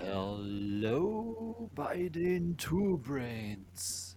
[0.00, 4.16] Hallo bei den Two Brains.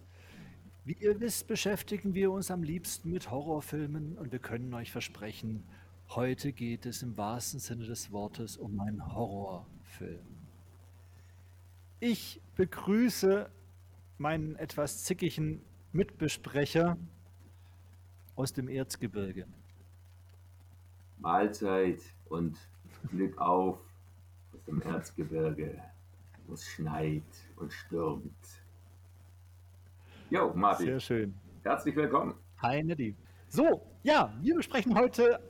[0.84, 5.64] Wie ihr wisst, beschäftigen wir uns am liebsten mit Horrorfilmen und wir können euch versprechen,
[6.08, 10.26] heute geht es im wahrsten Sinne des Wortes um einen Horrorfilm.
[12.00, 13.50] Ich begrüße
[14.18, 15.62] meinen etwas zickigen
[15.92, 16.96] Mitbesprecher
[18.36, 19.46] aus dem Erzgebirge.
[21.18, 22.56] Mahlzeit und
[23.10, 23.78] Glück auf
[24.70, 25.82] dem Erzgebirge,
[26.46, 27.22] wo es schneit
[27.56, 28.32] und stürmt.
[30.30, 30.86] Jo, Martin.
[30.86, 31.34] Sehr schön.
[31.64, 32.34] Herzlich willkommen.
[32.58, 33.16] Hi, Neddy.
[33.48, 35.40] So, ja, wir besprechen heute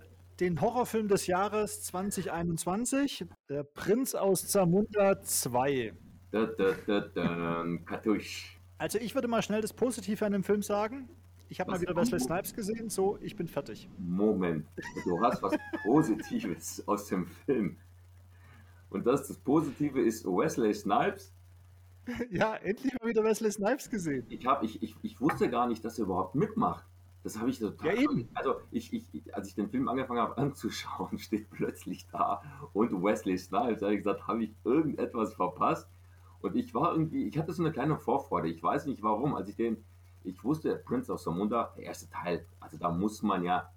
[0.41, 5.93] den Horrorfilm des Jahres 2021, Der Prinz aus Zamunda 2.
[6.31, 8.59] Da, da, da, da, Kartusch.
[8.79, 11.11] Also ich würde mal schnell das Positive an dem Film sagen.
[11.51, 13.91] Ich habe mal wieder Wesley Snipes gesehen, so, ich bin fertig.
[13.99, 14.67] Moment,
[15.05, 17.77] du hast was Positives aus dem Film.
[18.91, 21.33] Und das, das Positive ist Wesley Snipes.
[22.31, 24.27] Ja, endlich mal wieder Wesley Snipes gesehen.
[24.31, 26.85] Ich, hab, ich, ich, ich wusste gar nicht, dass er überhaupt mitmacht.
[27.23, 27.95] Das habe ich total.
[27.95, 28.29] Ja, eben.
[28.35, 33.37] Also, ich, ich, als ich den Film angefangen habe anzuschauen, steht plötzlich da und Wesley
[33.37, 33.81] Snipes.
[33.81, 35.89] Da habe ich gesagt, habe ich irgendetwas verpasst?
[36.41, 38.49] Und ich war irgendwie, ich hatte so eine kleine Vorfreude.
[38.49, 39.35] Ich weiß nicht warum.
[39.35, 39.85] Als ich den,
[40.25, 43.71] ich wusste, Prince of Samunda, der erste Teil, also da muss man ja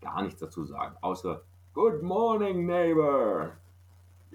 [0.00, 1.42] gar nichts dazu sagen, außer
[1.74, 3.52] Good morning, neighbor.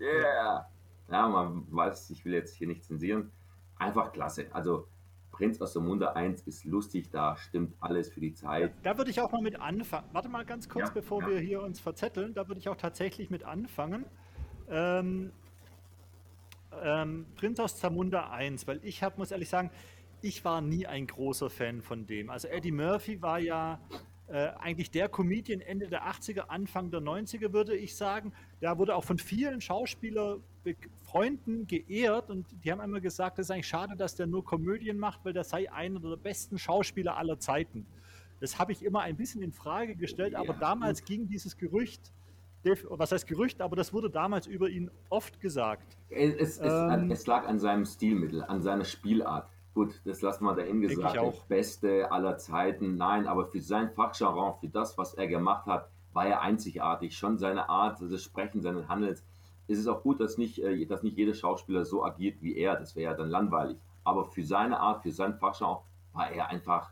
[0.02, 0.66] Yeah.
[1.12, 3.32] Ja, man weiß, ich will jetzt hier nicht zensieren.
[3.78, 4.48] Einfach klasse.
[4.52, 4.88] Also
[5.32, 8.74] Prinz aus der Munde 1 ist lustig, da stimmt alles für die Zeit.
[8.84, 10.08] Da würde ich auch mal mit anfangen.
[10.14, 11.30] Warte mal ganz kurz, Ja, bevor ja.
[11.30, 12.34] wir hier uns verzetteln.
[12.34, 14.06] Da würde ich auch tatsächlich mit anfangen.
[14.70, 15.32] Ähm,
[16.82, 19.72] ähm, Prinz aus Zamunda 1, weil ich hab, muss ehrlich sagen,
[20.22, 22.30] ich war nie ein großer Fan von dem.
[22.30, 23.80] Also Eddie Murphy war ja
[24.32, 28.32] äh, eigentlich der Comedian Ende der 80er, Anfang der 90er, würde ich sagen.
[28.62, 33.68] Der wurde auch von vielen Schauspielerfreunden geehrt und die haben immer gesagt, es ist eigentlich
[33.68, 37.86] schade, dass der nur Komödien macht, weil der sei einer der besten Schauspieler aller Zeiten.
[38.40, 42.14] Das habe ich immer ein bisschen in Frage gestellt, aber Ja, damals ging dieses Gerücht,
[42.90, 45.98] was heißt Gerücht, aber das wurde damals über ihn oft gesagt.
[46.10, 47.12] Es, es, Ähm.
[47.12, 49.50] es lag an seinem Stilmittel, an seiner Spielart.
[49.74, 51.16] Gut, das lassen wir dahin Denke gesagt.
[51.16, 51.34] ich auch.
[51.48, 52.98] Der Beste aller Zeiten.
[52.98, 57.18] Nein, aber für sein Fachjargon, für das, was er gemacht hat, war er einzigartig.
[57.18, 59.24] Schon seine Art des Sprechens, seines Handelns.
[59.68, 62.76] Es ist auch gut, dass nicht, äh, dass nicht jeder Schauspieler so agiert wie er.
[62.76, 63.78] Das wäre ja dann langweilig.
[64.04, 65.84] Aber für seine Art, für sein Fachjargon
[66.14, 66.92] war er einfach,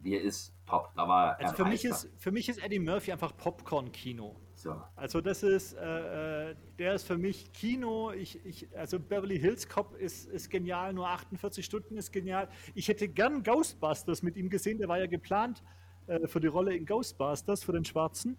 [0.00, 0.90] wie er ist, top.
[0.94, 4.36] Da war Also für mich, ist, für mich ist Eddie Murphy einfach Popcorn-Kino.
[4.54, 4.80] So.
[4.96, 8.10] Also das ist, äh, äh, der ist für mich Kino.
[8.10, 12.48] Ich, ich, also Beverly Hills Cop ist, ist genial, nur 48 Stunden ist genial.
[12.74, 15.62] Ich hätte gern Ghostbusters mit ihm gesehen, der war ja geplant
[16.08, 18.36] äh, für die Rolle in Ghostbusters, für den Schwarzen.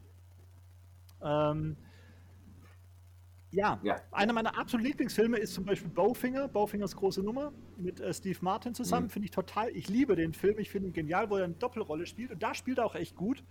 [1.22, 1.78] Ähm,
[3.52, 3.96] ja, Ja.
[4.12, 8.74] einer meiner absoluten Lieblingsfilme ist zum Beispiel Bowfinger, Bowfingers große Nummer mit äh, Steve Martin
[8.76, 9.08] zusammen.
[9.08, 9.10] Mhm.
[9.12, 12.06] Finde ich total, ich liebe den Film, ich finde ihn genial, wo er eine Doppelrolle
[12.06, 13.44] spielt und da spielt er auch echt gut.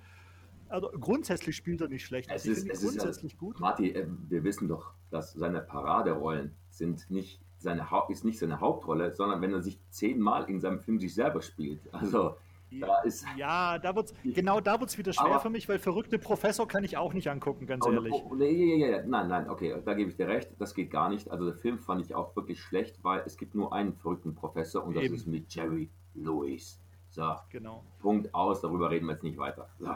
[0.68, 2.28] Also grundsätzlich spielt er nicht schlecht.
[2.30, 3.58] Es Also ist, es ist grundsätzlich ja, gut.
[3.60, 8.60] Martin, äh, wir wissen doch, dass seine Paraderollen sind nicht seine Haupt, ist nicht seine
[8.60, 11.80] Hauptrolle, sondern wenn er sich zehnmal in seinem Film sich selber spielt.
[11.92, 12.36] Also
[12.70, 15.78] da ist Ja, da wird's, genau da wird es wieder schwer Aber- für mich, weil
[15.78, 18.12] verrückte Professor kann ich auch nicht angucken, ganz Oh, ehrlich.
[18.12, 21.08] oh, nee, ja, ja, nein, nein, okay, da gebe ich dir recht, das geht gar
[21.08, 21.30] nicht.
[21.30, 24.84] Also der Film fand ich auch wirklich schlecht, weil es gibt nur einen verrückten Professor
[24.84, 25.14] und das Eben.
[25.14, 26.80] ist mit Jerry Lewis.
[27.10, 27.84] So, Genau.
[28.00, 29.68] Punkt aus, darüber reden wir jetzt nicht weiter.
[29.78, 29.90] So.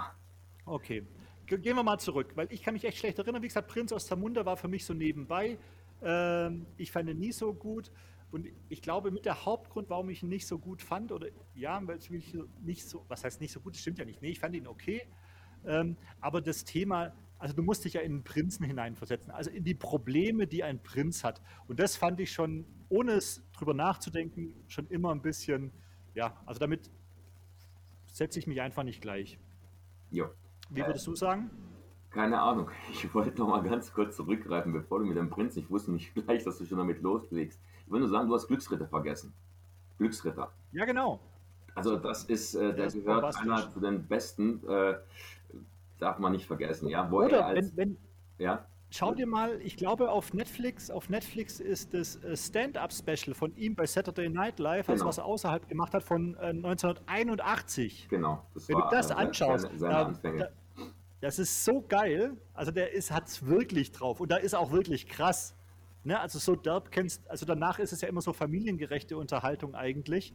[0.65, 1.05] Okay.
[1.47, 3.43] Ge- Gehen wir mal zurück, weil ich kann mich echt schlecht erinnern.
[3.43, 5.59] Wie gesagt, Prinz aus Zamunda war für mich so nebenbei.
[6.03, 7.91] Ähm, ich fand ihn nie so gut.
[8.33, 11.81] Und ich glaube, mit der Hauptgrund, warum ich ihn nicht so gut fand, oder ja,
[11.87, 14.23] weil es mich nicht so, was heißt nicht so gut, das stimmt ja nicht.
[14.23, 15.03] Nee, ich fand ihn okay.
[15.65, 19.65] Ähm, aber das Thema, also du musst dich ja in den Prinzen hineinversetzen, also in
[19.65, 21.43] die Probleme, die ein Prinz hat.
[21.69, 25.73] Und das fand ich schon, ohne es drüber nachzudenken, schon immer ein bisschen,
[26.15, 26.91] ja, also damit
[28.07, 29.39] setze ich mich einfach nicht gleich.
[30.11, 30.31] Jo.
[30.71, 31.51] Wie Äh, würdest du sagen?
[32.11, 32.71] Keine Ahnung.
[32.91, 36.15] Ich wollte noch mal ganz kurz zurückgreifen, bevor du mit dem Prinz, ich wusste nicht
[36.15, 37.61] gleich, dass du schon damit loslegst.
[37.87, 39.33] Ich nur sagen, du hast Glücksritter vergessen.
[39.99, 40.51] Glücksritter.
[40.73, 41.21] Ja, genau.
[41.75, 44.95] Also das ist, äh, der ist gehört einer zu den besten, äh,
[45.99, 47.11] darf man nicht vergessen, ja.
[47.11, 47.97] Wo er Oder als, wenn, wenn,
[48.39, 53.55] ja, schau dir mal, ich glaube auf Netflix, auf Netflix ist das äh, Stand-Up-Special von
[53.57, 55.09] ihm bei Saturday Night Live, also Genau.
[55.09, 58.09] was er außerhalb gemacht hat, von äh, 1981.
[58.11, 58.45] genau.
[58.55, 60.39] Das Wenn du das äh, anschaust, seine, seine da- Anfänge.
[60.39, 60.49] da-
[61.21, 62.37] das ist so geil.
[62.53, 64.19] Also der ist, hat's wirklich drauf.
[64.21, 65.55] Und da ist auch wirklich krass.
[66.05, 66.19] Ne?
[66.19, 70.35] Also so derb kennst, also danach ist es ja immer so familiengerechte Unterhaltung eigentlich.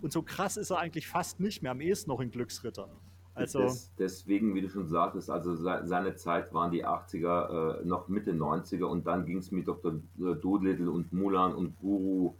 [0.00, 2.88] Und so krass ist er eigentlich fast nicht mehr, am ehesten noch in Glücksritter.
[3.34, 8.08] Also Des, deswegen, wie du schon sagtest, also seine Zeit waren die 80er, äh, noch
[8.08, 10.00] Mitte 90er und dann ging es mit Dr.
[10.16, 12.34] Doolittle und Mulan und Guru,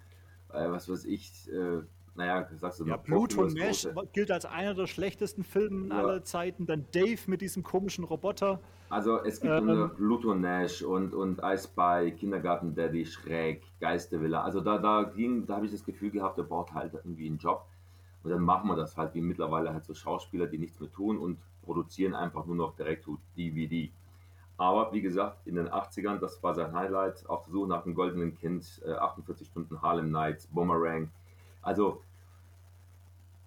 [0.52, 1.82] äh, was weiß ich, äh,
[2.18, 3.04] naja, sagst du ja, noch.
[3.04, 5.98] Blut und Mesh gilt als einer der schlechtesten Filme ja.
[5.98, 6.66] aller Zeiten.
[6.66, 8.58] Dann Dave mit diesem komischen Roboter.
[8.90, 14.42] Also es gibt ähm, Pluto Nash und, und I Spy, Kindergarten Daddy, Schräg, Geistervilla.
[14.42, 17.38] Also da, da ging, da habe ich das Gefühl gehabt, der braucht halt irgendwie einen
[17.38, 17.66] Job.
[18.24, 21.18] Und dann machen wir das halt wie mittlerweile halt so Schauspieler, die nichts mehr tun
[21.18, 23.06] und produzieren einfach nur noch direkt
[23.36, 23.92] DVD.
[24.56, 27.94] Aber wie gesagt, in den 80ern, das war sein Highlight, auf der Suche nach dem
[27.94, 31.12] goldenen Kind, äh, 48 Stunden Harlem Nights, Boomerang.
[31.62, 32.02] Also,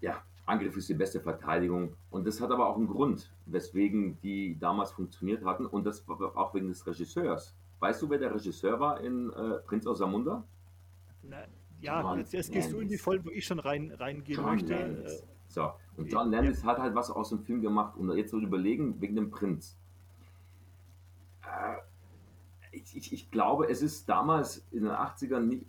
[0.02, 1.96] ja, Angriff ist die beste Verteidigung.
[2.10, 5.66] Und das hat aber auch einen Grund, weswegen die damals funktioniert hatten.
[5.66, 7.56] Und das war auch wegen des Regisseurs.
[7.80, 10.44] Weißt du, wer der Regisseur war in äh, Prinz aus Samunda?
[11.80, 14.52] Ja, John jetzt, jetzt gehst du in die Folge, wo ich schon rein, reingehen John
[14.52, 14.76] möchte.
[14.76, 15.24] Landis.
[15.48, 16.68] So, und John Landis ja.
[16.68, 17.98] hat halt was aus dem Film gemacht.
[17.98, 19.78] Und jetzt soll überlegen, wegen dem Prinz.
[21.44, 21.78] Äh,
[22.72, 25.66] ich, ich, ich, glaube, es ist damals in den 80ern nicht,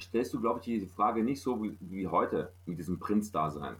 [0.00, 3.76] stellst du, glaube ich, die Frage nicht so wie, wie heute mit diesem Prinz-Dasein.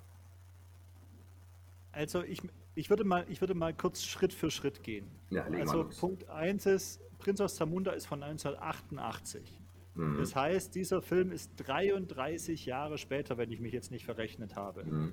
[1.93, 2.43] Also ich,
[2.75, 5.07] ich, würde mal, ich würde mal kurz Schritt für Schritt gehen.
[5.31, 9.61] Ja, also Punkt 1 ist, Prinz aus Zamunda ist von 1988.
[9.95, 10.19] Mhm.
[10.19, 14.85] Das heißt, dieser Film ist 33 Jahre später, wenn ich mich jetzt nicht verrechnet habe.
[14.85, 15.13] Mhm.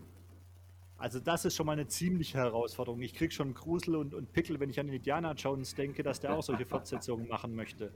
[0.98, 3.02] Also das ist schon mal eine ziemliche Herausforderung.
[3.02, 6.34] Ich kriege schon Grusel und, und Pickel, wenn ich an Indiana Jones denke, dass der
[6.34, 7.92] auch solche Fortsetzungen machen möchte.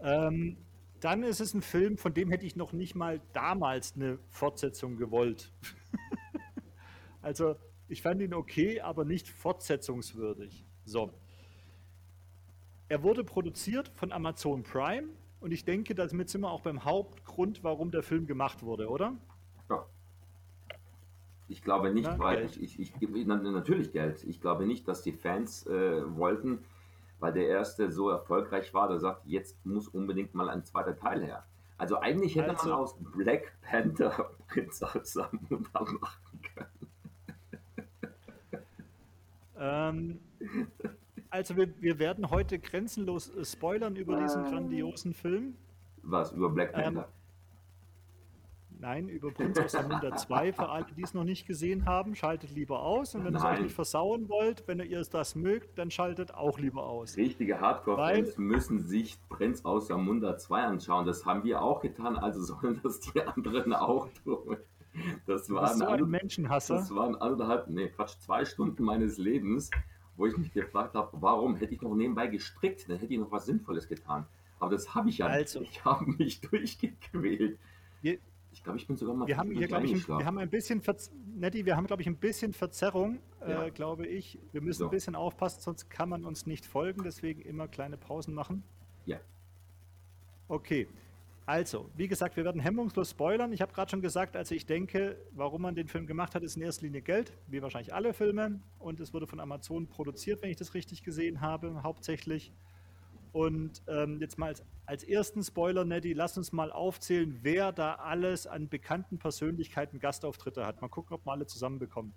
[0.00, 0.56] Ähm,
[1.00, 4.96] dann ist es ein Film, von dem hätte ich noch nicht mal damals eine Fortsetzung
[4.96, 5.52] gewollt.
[7.22, 7.56] also
[7.88, 10.64] ich fand ihn okay, aber nicht fortsetzungswürdig.
[10.84, 11.12] So.
[12.88, 15.08] Er wurde produziert von Amazon Prime
[15.40, 19.16] und ich denke, damit sind wir auch beim Hauptgrund, warum der Film gemacht wurde, oder?
[19.68, 19.86] Ja.
[21.48, 24.24] Ich glaube nicht, Na, weil ich, ich, ich, natürlich Geld.
[24.24, 26.64] Ich glaube nicht, dass die Fans äh, wollten,
[27.18, 31.24] weil der erste so erfolgreich war, der sagt, jetzt muss unbedingt mal ein zweiter Teil
[31.24, 31.44] her.
[31.78, 36.76] Also eigentlich hätte also, man aus Black Panther Prinz aus Samunda machen können.
[39.58, 40.20] Ähm,
[41.30, 45.56] also wir, wir, werden heute grenzenlos äh, spoilern über diesen grandiosen Film.
[46.02, 47.02] Was, über Black ähm, Panther?
[47.02, 47.15] Ähm,
[48.86, 50.52] Nein, über Prinz aus Zamunda 2.
[50.52, 53.16] Für alle, die es noch nicht gesehen haben, schaltet lieber aus.
[53.16, 56.60] Und wenn ihr es euch nicht versauen wollt, wenn ihr das mögt, dann schaltet auch
[56.60, 57.16] lieber aus.
[57.16, 61.04] Richtige Hardcore-Fans müssen sich Prinz aus Zamunda 2 anschauen.
[61.04, 64.56] Das haben wir auch getan, also sollen das die anderen auch tun.
[65.26, 66.76] Das waren, so ein Menschenhasser.
[66.76, 69.68] Das waren anderthalb, nee, Quatsch, zwei Stunden meines Lebens,
[70.14, 72.88] wo ich mich gefragt habe, warum hätte ich noch nebenbei gestrickt?
[72.88, 74.26] Dann hätte ich noch was Sinnvolles getan.
[74.60, 75.72] Aber das habe ich ja also, nicht.
[75.72, 77.58] Ich habe mich durchgequält.
[78.00, 78.18] Wir,
[78.56, 79.28] ich glaube, ich bin sogar mal.
[79.28, 82.08] Wir haben hier, glaube ich, wir haben ein bisschen, Verz Nettie, wir haben, glaube ich,
[82.08, 83.66] ein bisschen Verzerrung, äh, ja.
[83.66, 84.38] äh, glaube ich.
[84.52, 84.84] Wir müssen so.
[84.86, 87.02] ein bisschen aufpassen, sonst kann man uns nicht folgen.
[87.04, 88.62] Deswegen immer kleine Pausen machen.
[89.04, 89.18] Ja.
[90.48, 90.88] Okay.
[91.44, 93.52] Also, wie gesagt, wir werden hemmungslos spoilern.
[93.52, 96.56] Ich habe gerade schon gesagt, also ich denke, warum man den Film gemacht hat, ist
[96.56, 98.58] in erster Linie Geld, wie wahrscheinlich alle Filme.
[98.78, 102.52] Und es wurde von Amazon produziert, wenn ich das richtig gesehen habe, hauptsächlich.
[103.36, 107.96] Und ähm, jetzt mal als, als ersten Spoiler, Neddy, lass uns mal aufzählen, wer da
[107.96, 110.80] alles an bekannten Persönlichkeiten Gastauftritte hat.
[110.80, 112.14] Mal gucken, ob wir alle zusammenbekommen.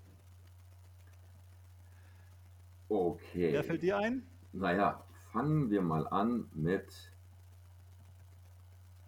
[2.87, 3.51] Okay.
[3.51, 4.23] Wer fällt dir ein?
[4.53, 6.87] Naja, fangen wir mal an mit.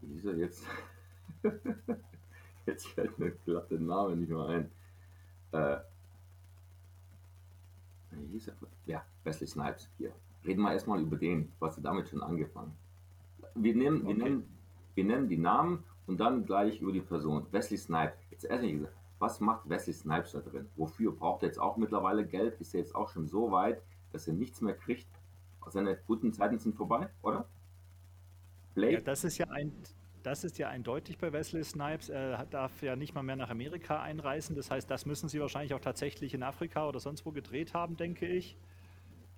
[0.01, 0.65] Wie ist er jetzt?
[2.65, 4.71] jetzt fällt mir glatt der Name nicht mehr ein.
[5.53, 5.77] Äh,
[8.11, 8.55] wie hieß er?
[8.85, 10.11] Ja, Wesley Snipes hier
[10.45, 11.51] reden wir erstmal über den.
[11.59, 12.73] Was hast damit schon angefangen?
[13.55, 14.07] Wir nehmen, okay.
[14.07, 14.57] wir, nennen,
[14.95, 17.45] wir nennen die Namen und dann gleich über die Person.
[17.51, 18.15] Wesley Snipes.
[18.29, 20.67] Jetzt erstmal gesagt, was macht Wesley Snipes da drin?
[20.75, 21.11] Wofür?
[21.11, 22.59] Braucht er jetzt auch mittlerweile Geld?
[22.59, 23.81] Ist er jetzt auch schon so weit,
[24.11, 25.07] dass er nichts mehr kriegt?
[25.67, 27.45] Seine guten Zeiten sind vorbei, oder?
[28.73, 28.93] Blake?
[28.93, 29.71] Ja, das ist ja ein,
[30.23, 32.09] das ist ja eindeutig bei Wesley Snipes.
[32.09, 34.55] Er darf ja nicht mal mehr nach Amerika einreisen.
[34.55, 37.97] Das heißt, das müssen sie wahrscheinlich auch tatsächlich in Afrika oder sonst wo gedreht haben,
[37.97, 38.57] denke ich.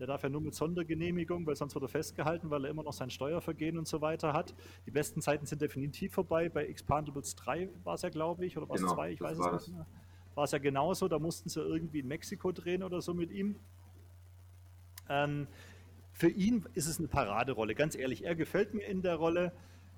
[0.04, 2.92] Der darf ja nur mit Sondergenehmigung, weil sonst wird er festgehalten, weil er immer noch
[2.92, 4.54] sein Steuervergehen und so weiter hat.
[4.86, 6.50] Die besten Zeiten sind definitiv vorbei.
[6.50, 9.38] Bei Expandables 3 war es ja, glaube ich, oder war es genau, 2, ich weiß
[9.38, 9.88] es nicht mehr.
[10.36, 13.56] War es ja genauso, da mussten sie irgendwie in Mexiko drehen oder so mit ihm.
[15.08, 15.48] Ähm,
[16.12, 18.26] für ihn ist es eine Paraderolle, ganz ehrlich.
[18.26, 19.54] Er gefällt mir in der Rolle,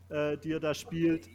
[0.10, 1.28] äh, die er da spielt.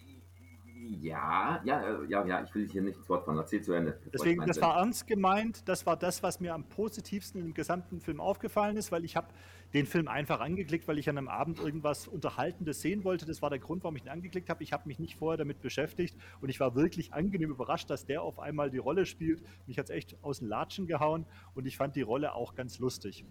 [1.01, 3.37] Ja, ja, ja, ja, ich will dich hier nicht ins Wort fallen.
[3.37, 3.99] Erzähl zu Ende.
[4.13, 5.69] Deswegen, das war ernst gemeint.
[5.69, 9.29] Das war das, was mir am positivsten im gesamten Film aufgefallen ist, weil ich habe
[9.75, 13.27] den Film einfach angeklickt, weil ich an einem Abend irgendwas Unterhaltendes sehen wollte.
[13.27, 14.63] Das war der Grund, warum ich ihn angeklickt habe.
[14.63, 18.23] Ich habe mich nicht vorher damit beschäftigt und ich war wirklich angenehm überrascht, dass der
[18.23, 19.43] auf einmal die Rolle spielt.
[19.67, 22.79] Mich hat es echt aus den Latschen gehauen und ich fand die Rolle auch ganz
[22.79, 23.25] lustig.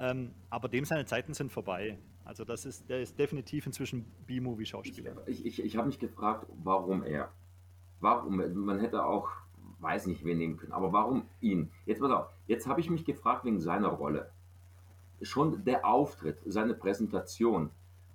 [0.00, 1.98] Ähm, aber dem seine Zeiten sind vorbei.
[2.30, 5.16] Also das ist, der ist definitiv inzwischen B-Movie-Schauspieler.
[5.26, 7.32] Ich, ich, ich habe mich gefragt, warum er?
[7.98, 8.36] Warum?
[8.36, 9.30] Man hätte auch,
[9.80, 11.72] weiß nicht, wen nehmen können, aber warum ihn?
[11.86, 14.30] Jetzt pass auf, jetzt habe ich mich gefragt wegen seiner Rolle.
[15.20, 17.70] Schon der Auftritt, seine Präsentation.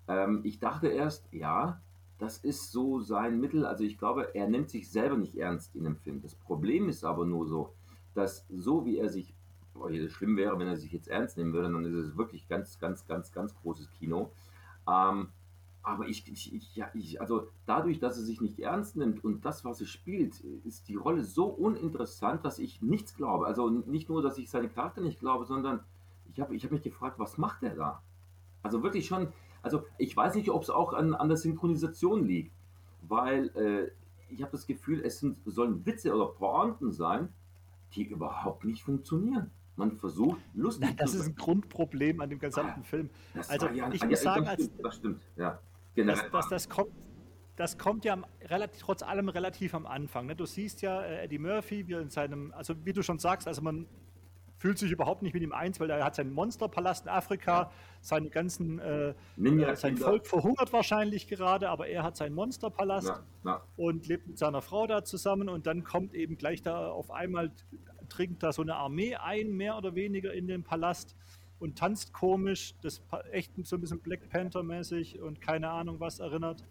[0.07, 1.81] Ähm, ich dachte erst, ja,
[2.17, 3.65] das ist so sein Mittel.
[3.65, 6.21] Also ich glaube, er nimmt sich selber nicht ernst in dem Film.
[6.21, 7.73] Das Problem ist aber nur so,
[8.13, 9.34] dass so wie er sich
[9.75, 12.79] oh, schlimm wäre, wenn er sich jetzt ernst nehmen würde, dann ist es wirklich ganz,
[12.79, 14.31] ganz, ganz, ganz großes Kino.
[14.87, 15.29] Ähm,
[15.83, 19.45] aber ich, ich, ich, ja, ich, also dadurch, dass er sich nicht ernst nimmt und
[19.45, 23.45] das, was er spielt, ist die Rolle so uninteressant, dass ich nichts glaube.
[23.45, 25.81] Also nicht nur, dass ich seine Charakter nicht glaube, sondern
[26.33, 28.01] ich habe ich hab mich gefragt, was macht er da?
[28.63, 32.51] Also wirklich schon, also ich weiß nicht, ob es auch an, an der Synchronisation liegt,
[33.03, 33.91] weil äh,
[34.33, 37.29] ich habe das Gefühl, es sind, sollen Witze oder Pointen sein,
[37.93, 42.39] die überhaupt nicht funktionieren man versucht lustig Nein, das zu ist ein Grundproblem an dem
[42.39, 43.09] gesamten ah, Film.
[43.47, 45.59] Also ja, ich muss sagen, das stimmt, das stimmt, ja.
[45.95, 46.91] Generell das, das, das, kommt,
[47.55, 50.27] das kommt ja relativ, trotz allem relativ am Anfang.
[50.27, 50.35] Ne?
[50.35, 53.61] Du siehst ja äh, Eddie Murphy, wie in seinem, also wie du schon sagst, also
[53.61, 53.87] man
[54.57, 57.71] fühlt sich überhaupt nicht mit ihm eins, weil er hat seinen Monsterpalast in Afrika, ja.
[58.01, 63.23] seine ganzen, äh, äh, sein Volk verhungert wahrscheinlich gerade, aber er hat seinen Monsterpalast ja,
[63.43, 63.61] ja.
[63.77, 67.51] und lebt mit seiner Frau da zusammen und dann kommt eben gleich da auf einmal
[68.09, 71.15] dringt da so eine Armee ein, mehr oder weniger in den Palast
[71.59, 76.63] und tanzt komisch, das echt so ein bisschen Black Panther-mäßig und keine Ahnung was erinnert.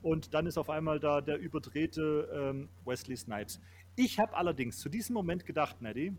[0.00, 3.60] Und dann ist auf einmal da der überdrehte ähm, Wesley Snipes.
[3.96, 6.12] Ich habe allerdings zu diesem Moment gedacht, Neddy,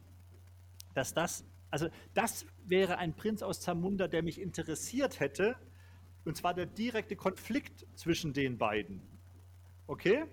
[0.94, 5.56] dass das, also das wäre ein Prinz aus Zamunda, der mich interessiert hätte,
[6.26, 9.02] und zwar der direkte Konflikt zwischen den beiden.
[9.88, 10.26] Okay?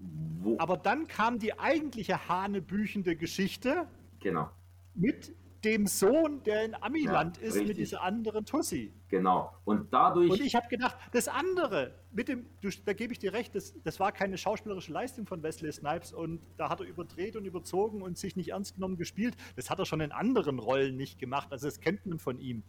[0.00, 0.56] Wo?
[0.58, 3.86] Aber dann kam die eigentliche hanebüchende Geschichte.
[4.20, 4.50] Genau.
[4.94, 7.68] Mit dem Sohn, der in Amiland ja, ist, richtig.
[7.68, 8.92] mit dieser anderen Tussi.
[9.08, 9.52] Genau.
[9.64, 10.30] Und dadurch.
[10.30, 13.74] Und ich habe gedacht, das andere, mit dem, du, da gebe ich dir recht, das,
[13.82, 18.02] das war keine schauspielerische Leistung von Wesley Snipes und da hat er überdreht und überzogen
[18.02, 19.36] und sich nicht ernst genommen gespielt.
[19.56, 21.48] Das hat er schon in anderen Rollen nicht gemacht.
[21.50, 22.62] Also das kennt man von ihm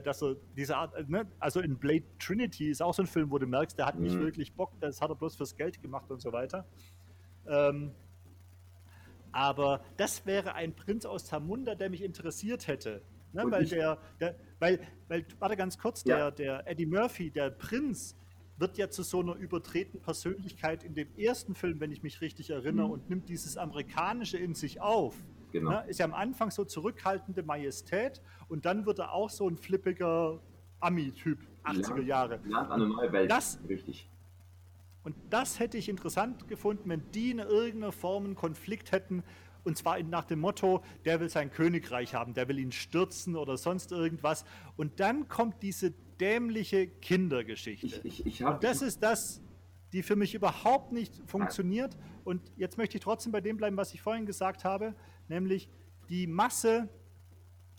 [0.00, 1.26] dass er diese Art, äh, ne?
[1.40, 4.14] also in Blade Trinity ist auch so ein Film, wo du merkst, der hat nicht
[4.14, 4.20] mhm.
[4.20, 6.64] wirklich Bock, das hat er bloß fürs Geld gemacht und so weiter.
[7.46, 7.90] Ähm,
[9.32, 13.02] aber das wäre ein Prinz aus Zamunda, der mich interessiert hätte.
[13.32, 13.44] Ne?
[13.48, 16.30] Weil der, der, weil, weil, warte ganz kurz, ja.
[16.30, 18.14] der, der Eddie Murphy, der Prinz,
[18.58, 22.50] wird ja zu so einer übertreten Persönlichkeit in dem ersten Film, wenn ich mich richtig
[22.50, 22.92] erinnere, mhm.
[22.92, 25.16] und nimmt dieses Amerikanische in sich auf.
[25.52, 25.70] Genau.
[25.70, 25.84] Ne?
[25.88, 30.40] Ist ja am Anfang so zurückhaltende Majestät und dann wird er auch so ein flippiger
[30.80, 32.40] Ami-Typ, 80er Jahre.
[32.44, 33.30] Land eine neue Welt.
[33.30, 34.08] Das, Richtig.
[35.04, 39.22] Und das hätte ich interessant gefunden, wenn die in irgendeiner Form einen Konflikt hätten.
[39.64, 43.56] Und zwar nach dem Motto, der will sein Königreich haben, der will ihn stürzen oder
[43.56, 44.44] sonst irgendwas.
[44.76, 47.86] Und dann kommt diese dämliche Kindergeschichte.
[47.86, 49.40] Ich, ich, ich hab, und das ist das,
[49.92, 51.96] die für mich überhaupt nicht funktioniert.
[52.24, 54.94] Und jetzt möchte ich trotzdem bei dem bleiben, was ich vorhin gesagt habe
[55.32, 55.68] nämlich
[56.08, 56.88] die Masse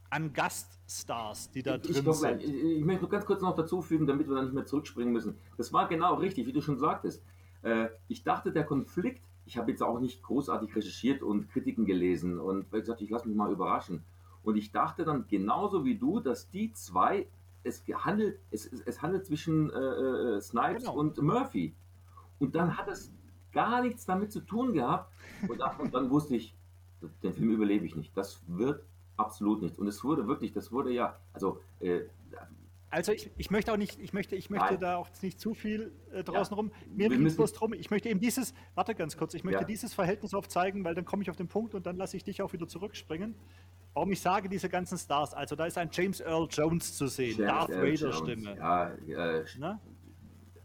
[0.09, 2.43] an Gaststars, die da ich, drin ich sind.
[2.43, 5.13] Ich, ich, möchte nur ganz kurz noch dazu fügen, damit wir dann nicht mehr zurückspringen
[5.13, 5.37] müssen.
[5.57, 7.23] Das war genau richtig, wie du schon sagtest.
[7.61, 12.39] Äh, ich dachte, der Konflikt, ich habe jetzt auch nicht großartig recherchiert und Kritiken gelesen
[12.39, 14.03] und wie gesagt, ich lasse mich mal überraschen.
[14.43, 17.27] Und ich dachte dann genauso wie du, dass die zwei,
[17.63, 20.95] es handelt, es, es handelt zwischen äh, äh, Snipes genau.
[20.95, 21.73] und Murphy.
[22.39, 23.11] Und dann hat es
[23.51, 25.11] gar nichts damit zu tun gehabt.
[25.47, 26.53] Und, und dann wusste ich,
[27.21, 28.15] den Film überlebe ich nicht.
[28.15, 28.83] Das wird
[29.17, 29.77] absolut nicht.
[29.79, 32.01] Und es wurde wirklich, das wurde ja, also äh,
[32.93, 35.91] also ich, ich möchte auch nicht, ich möchte, ich möchte da auch nicht zu viel
[36.11, 36.57] äh, draußen ja.
[36.57, 36.71] rum.
[36.95, 39.65] Mir geht es bloß drum, ich möchte eben dieses, warte ganz kurz, ich möchte ja.
[39.65, 42.43] dieses Verhältnis aufzeigen, weil dann komme ich auf den Punkt und dann lasse ich dich
[42.43, 43.33] auch wieder zurückspringen.
[43.95, 47.39] Warum ich sage, diese ganzen Stars, also da ist ein James Earl Jones zu sehen,
[47.39, 48.57] James Darth Vader Stimme.
[48.57, 49.79] Ja, äh, ne?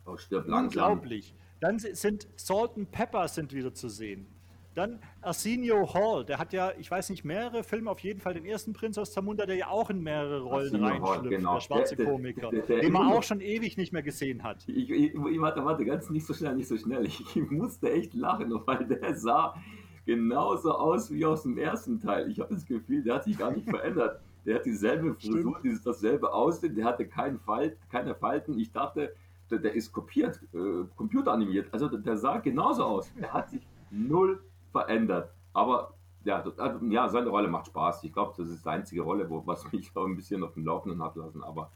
[0.05, 0.17] oh,
[0.49, 1.35] Unglaublich.
[1.61, 4.27] Dann sind Salt and Pepper sind wieder zu sehen.
[4.75, 8.45] Dann Arsenio Hall, der hat ja, ich weiß nicht, mehrere Filme, auf jeden Fall den
[8.45, 11.55] ersten Prinz aus Zamunda, der ja auch in mehrere Rollen reinschlüpft, genau.
[11.55, 14.69] der schwarze der, Komiker, der, der, den man auch schon ewig nicht mehr gesehen hat.
[14.69, 17.05] Ich, ich, warte, warte, ganz nicht so schnell, nicht so schnell.
[17.07, 19.55] Ich, musste echt lachen, weil der sah
[20.07, 22.31] genauso aus wie aus dem ersten Teil.
[22.31, 24.21] Ich habe das Gefühl, der hat sich gar nicht verändert.
[24.47, 28.59] Der hat dieselbe Frisur, dieses dasselbe Aussehen, der hatte keinen Falt, keine Falten.
[28.59, 29.13] Ich dachte,
[29.51, 31.69] der, der ist kopiert, äh, computeranimiert.
[31.73, 33.13] Also der, der sah genauso aus.
[33.15, 35.33] Der hat sich null verändert.
[35.53, 35.95] Aber
[36.25, 38.05] ja, also, ja, seine Rolle macht Spaß.
[38.05, 40.65] Ich glaube, das ist die einzige Rolle, wo, was mich so ein bisschen auf dem
[40.65, 41.43] Laufenden hat lassen.
[41.43, 41.71] Aber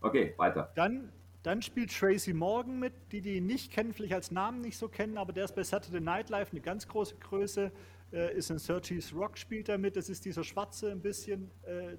[0.00, 0.70] okay, weiter.
[0.74, 1.12] Dann,
[1.42, 5.18] dann spielt Tracy Morgan mit, die die nicht kennen, vielleicht als Namen nicht so kennen,
[5.18, 7.72] aber der ist bei Saturday Night Live eine ganz große Größe.
[8.12, 9.96] Äh, ist in 30 Rock spielt er mit.
[9.96, 11.96] Das ist dieser schwarze, ein bisschen äh,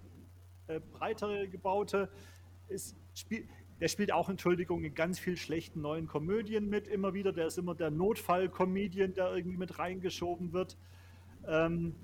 [0.67, 2.09] äh, breitere gebaute.
[2.69, 3.47] Ist, spiel,
[3.79, 7.31] der spielt auch, Entschuldigung, in ganz vielen schlechten neuen Komödien mit immer wieder.
[7.31, 10.77] Der ist immer der Notfall-Comedian, der irgendwie mit reingeschoben wird.
[11.47, 11.95] Ähm,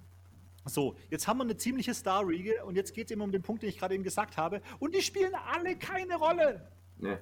[0.65, 3.63] so, jetzt haben wir eine ziemliche Star-Riege und jetzt geht es immer um den Punkt,
[3.63, 4.61] den ich gerade eben gesagt habe.
[4.79, 6.71] Und die spielen alle keine Rolle.
[6.97, 7.17] Nee.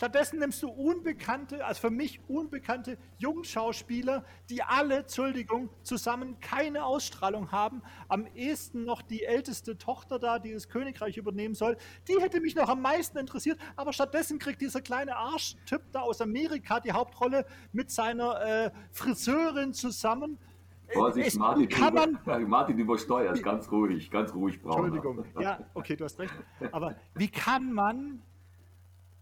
[0.00, 7.52] Stattdessen nimmst du unbekannte, also für mich unbekannte Jungschauspieler, die alle, Entschuldigung, zusammen keine Ausstrahlung
[7.52, 7.82] haben.
[8.08, 11.76] Am ehesten noch die älteste Tochter da, die das Königreich übernehmen soll.
[12.08, 16.22] Die hätte mich noch am meisten interessiert, aber stattdessen kriegt dieser kleine Arschtyp da aus
[16.22, 20.38] Amerika die Hauptrolle mit seiner äh, Friseurin zusammen
[20.94, 24.86] Vorsicht, es, Martin, kann man, Martin übersteuert, ganz ruhig, ganz ruhig brauchen.
[24.86, 26.32] Entschuldigung, ja, okay, du hast recht.
[26.72, 28.22] Aber wie kann man,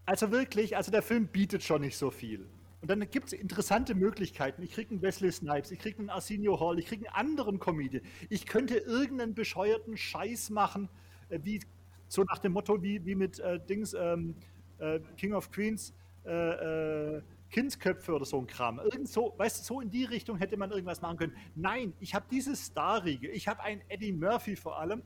[0.09, 2.47] also wirklich, also der Film bietet schon nicht so viel.
[2.81, 4.63] Und dann gibt es interessante Möglichkeiten.
[4.63, 8.03] Ich kriege einen Wesley Snipes, ich kriege einen Arsenio Hall, ich kriege einen anderen Comedian.
[8.27, 10.89] Ich könnte irgendeinen bescheuerten Scheiß machen,
[11.29, 11.61] äh, wie
[12.07, 14.33] so nach dem Motto wie, wie mit äh, Dings ähm,
[14.79, 15.93] äh, King of Queens.
[16.25, 18.77] Äh, äh Kindsköpfe oder so ein Kram.
[18.77, 21.35] Irgend so, weißt du, so in die Richtung hätte man irgendwas machen können.
[21.55, 25.01] Nein, ich habe diese Starriege, ich habe einen Eddie Murphy vor allem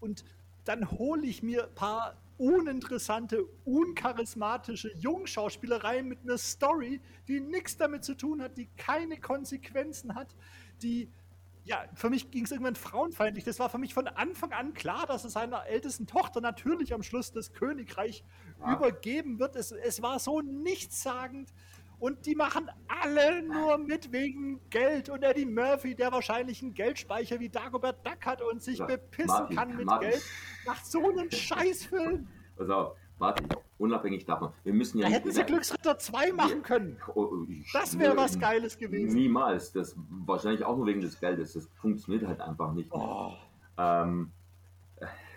[0.00, 0.24] und
[0.64, 8.04] dann hole ich mir ein paar uninteressante, uncharismatische Jungschauspielereien mit einer Story, die nichts damit
[8.04, 10.34] zu tun hat, die keine Konsequenzen hat,
[10.82, 11.10] die
[11.66, 13.44] ja, für mich ging es irgendwann frauenfeindlich.
[13.44, 17.02] Das war für mich von Anfang an klar, dass es seiner ältesten Tochter natürlich am
[17.02, 18.22] Schluss das Königreich
[18.60, 18.74] ja.
[18.74, 19.56] übergeben wird.
[19.56, 21.48] Es, es war so nichtssagend.
[21.98, 25.08] Und die machen alle nur mit wegen Geld.
[25.08, 29.56] Und Eddie Murphy, der wahrscheinlich einen Geldspeicher wie Dagobert Duck hat und sich bepissen Martin,
[29.56, 30.10] kann mit Martin.
[30.10, 30.22] Geld,
[30.66, 32.28] macht so einen Scheißfilm.
[32.56, 33.48] Pass auf, Martin,
[33.78, 35.08] unabhängig davon, wir müssen ja.
[35.08, 37.00] Da hätten sie Glücksritter 2 machen können.
[37.14, 39.14] Oh, oh, das wäre was Geiles gewesen.
[39.14, 39.72] Niemals.
[39.72, 39.96] Das
[40.26, 41.54] wahrscheinlich auch nur wegen des Geldes.
[41.54, 42.90] Das funktioniert halt einfach nicht.
[42.92, 43.32] Oh.
[43.78, 44.30] Ähm,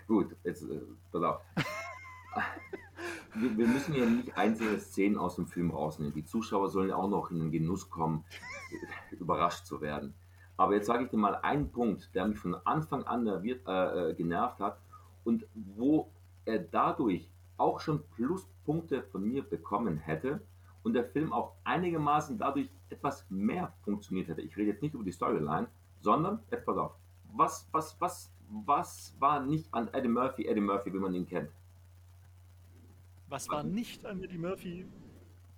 [0.06, 0.80] gut, jetzt äh,
[1.12, 1.40] pass auf.
[3.34, 6.14] wir, wir, müssen ja nicht einzelne Szenen aus dem Film rausnehmen.
[6.14, 8.24] Die Zuschauer sollen ja auch noch in den Genuss kommen,
[9.12, 10.14] überrascht zu werden.
[10.56, 14.10] Aber jetzt sage ich dir mal einen Punkt, der mich von Anfang an nerviert, äh,
[14.10, 14.80] äh, genervt hat
[15.24, 16.10] und wo
[16.44, 20.40] er dadurch auch schon Pluspunkte von mir bekommen hätte
[20.82, 24.42] und der Film auch einigermaßen dadurch etwas mehr funktioniert hätte.
[24.42, 25.68] Ich rede jetzt nicht über die Storyline,
[26.00, 26.92] sondern, jetzt pass auf,
[27.34, 31.50] was, was, was, was war nicht an Eddie Murphy, Eddie Murphy, wie man ihn kennt?
[33.28, 34.86] Was war nicht an Eddie Murphy?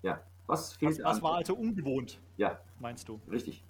[0.02, 2.20] Ja, was fehlt Was, was war also ungewohnt?
[2.36, 2.58] Ja.
[2.80, 3.20] Meinst du?
[3.30, 3.62] Richtig.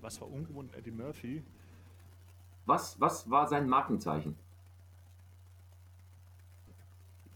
[0.00, 1.44] Was war ungewohnt Eddie Murphy?
[2.66, 4.36] Was, was war sein Markenzeichen?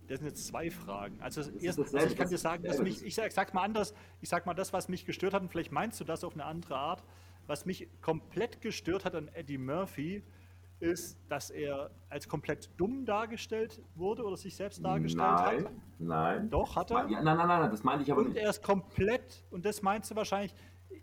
[0.07, 1.21] Das sind jetzt zwei Fragen.
[1.21, 4.29] Also, erst, also ich kann dir sagen, dass mich, ich sag, sag, mal anders, ich
[4.29, 6.77] sag mal das, was mich gestört hat, und vielleicht meinst du das auf eine andere
[6.77, 7.03] Art,
[7.47, 10.23] was mich komplett gestört hat an Eddie Murphy,
[10.85, 15.73] ist, dass er als komplett dumm dargestellt wurde oder sich selbst dargestellt nein, hat.
[15.99, 17.09] Nein, Doch, hat er?
[17.09, 18.37] Ja, nein, nein, nein, das meinte ich aber und nicht.
[18.37, 20.55] Und er ist komplett, und das meinst du wahrscheinlich,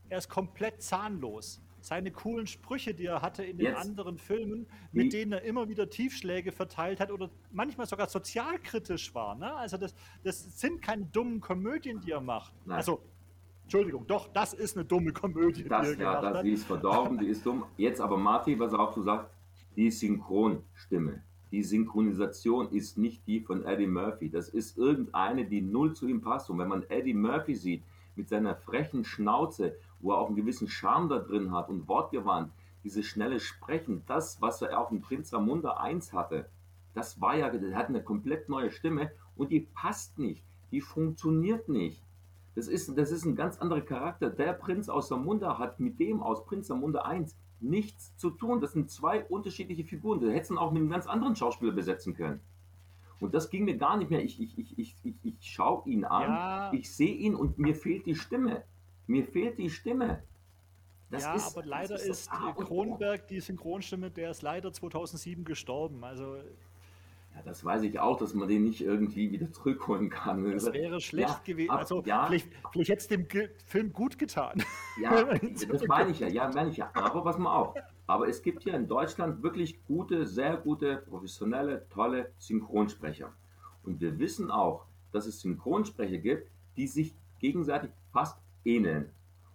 [0.09, 1.61] er ist komplett zahnlos.
[1.83, 3.81] Seine coolen Sprüche, die er hatte in den Jetzt.
[3.81, 5.09] anderen Filmen, mit Wie?
[5.09, 9.33] denen er immer wieder Tiefschläge verteilt hat oder manchmal sogar sozialkritisch war.
[9.33, 9.51] Ne?
[9.55, 12.53] Also das, das sind keine dummen Komödien, die er macht.
[12.65, 12.77] Nein.
[12.77, 13.01] Also
[13.73, 15.63] Entschuldigung, doch, das ist eine dumme Komödie.
[15.63, 16.45] Das, die er ja, das, hat.
[16.45, 17.63] die ist verdorben, die ist dumm.
[17.77, 19.29] Jetzt aber, Martin, was auch du sagst,
[19.75, 21.23] die Synchronstimme.
[21.51, 24.29] Die Synchronisation ist nicht die von Eddie Murphy.
[24.29, 26.49] Das ist irgendeine, die null zu ihm passt.
[26.49, 27.83] Und wenn man Eddie Murphy sieht,
[28.15, 32.51] mit seiner frechen Schnauze, wo er auch einen gewissen Charme da drin hat und wortgewandt,
[32.83, 36.49] dieses schnelle Sprechen, das, was er auch in Prinz Zamunda 1 hatte,
[36.93, 41.69] das war ja, der hat eine komplett neue Stimme und die passt nicht, die funktioniert
[41.69, 42.03] nicht.
[42.55, 44.29] Das ist, das ist ein ganz anderer Charakter.
[44.29, 48.61] Der Prinz aus Zamunda hat mit dem aus Prinz Zamunda 1 nichts zu tun.
[48.61, 50.19] Das sind zwei unterschiedliche Figuren.
[50.19, 52.39] Da hätten auch mit einem ganz anderen Schauspieler besetzen können.
[53.19, 54.23] Und das ging mir gar nicht mehr.
[54.23, 56.73] Ich, ich, ich, ich, ich, ich schaue ihn an, ja.
[56.73, 58.63] ich sehe ihn und mir fehlt die Stimme.
[59.05, 60.23] Mir fehlt die Stimme.
[61.11, 66.03] Das ja, ist, aber leider ist, ist Kronberg, die Synchronstimme, der ist leider 2007 gestorben.
[66.03, 66.37] Also
[67.35, 70.43] ja, das weiß ich auch, dass man den nicht irgendwie wieder zurückholen kann.
[70.51, 71.71] Das wäre schlecht ja, gewesen.
[71.71, 74.63] Also ja, vielleicht, vielleicht hätte es dem Ge Film gut getan.
[75.01, 75.23] Ja,
[75.69, 76.91] das meine ich ja, ja, meine ich ja.
[76.93, 77.75] Aber was man auch.
[78.07, 83.33] Aber es gibt hier in Deutschland wirklich gute, sehr gute, professionelle, tolle Synchronsprecher.
[83.83, 89.09] Und wir wissen auch, dass es Synchronsprecher gibt, die sich gegenseitig fast ähneln.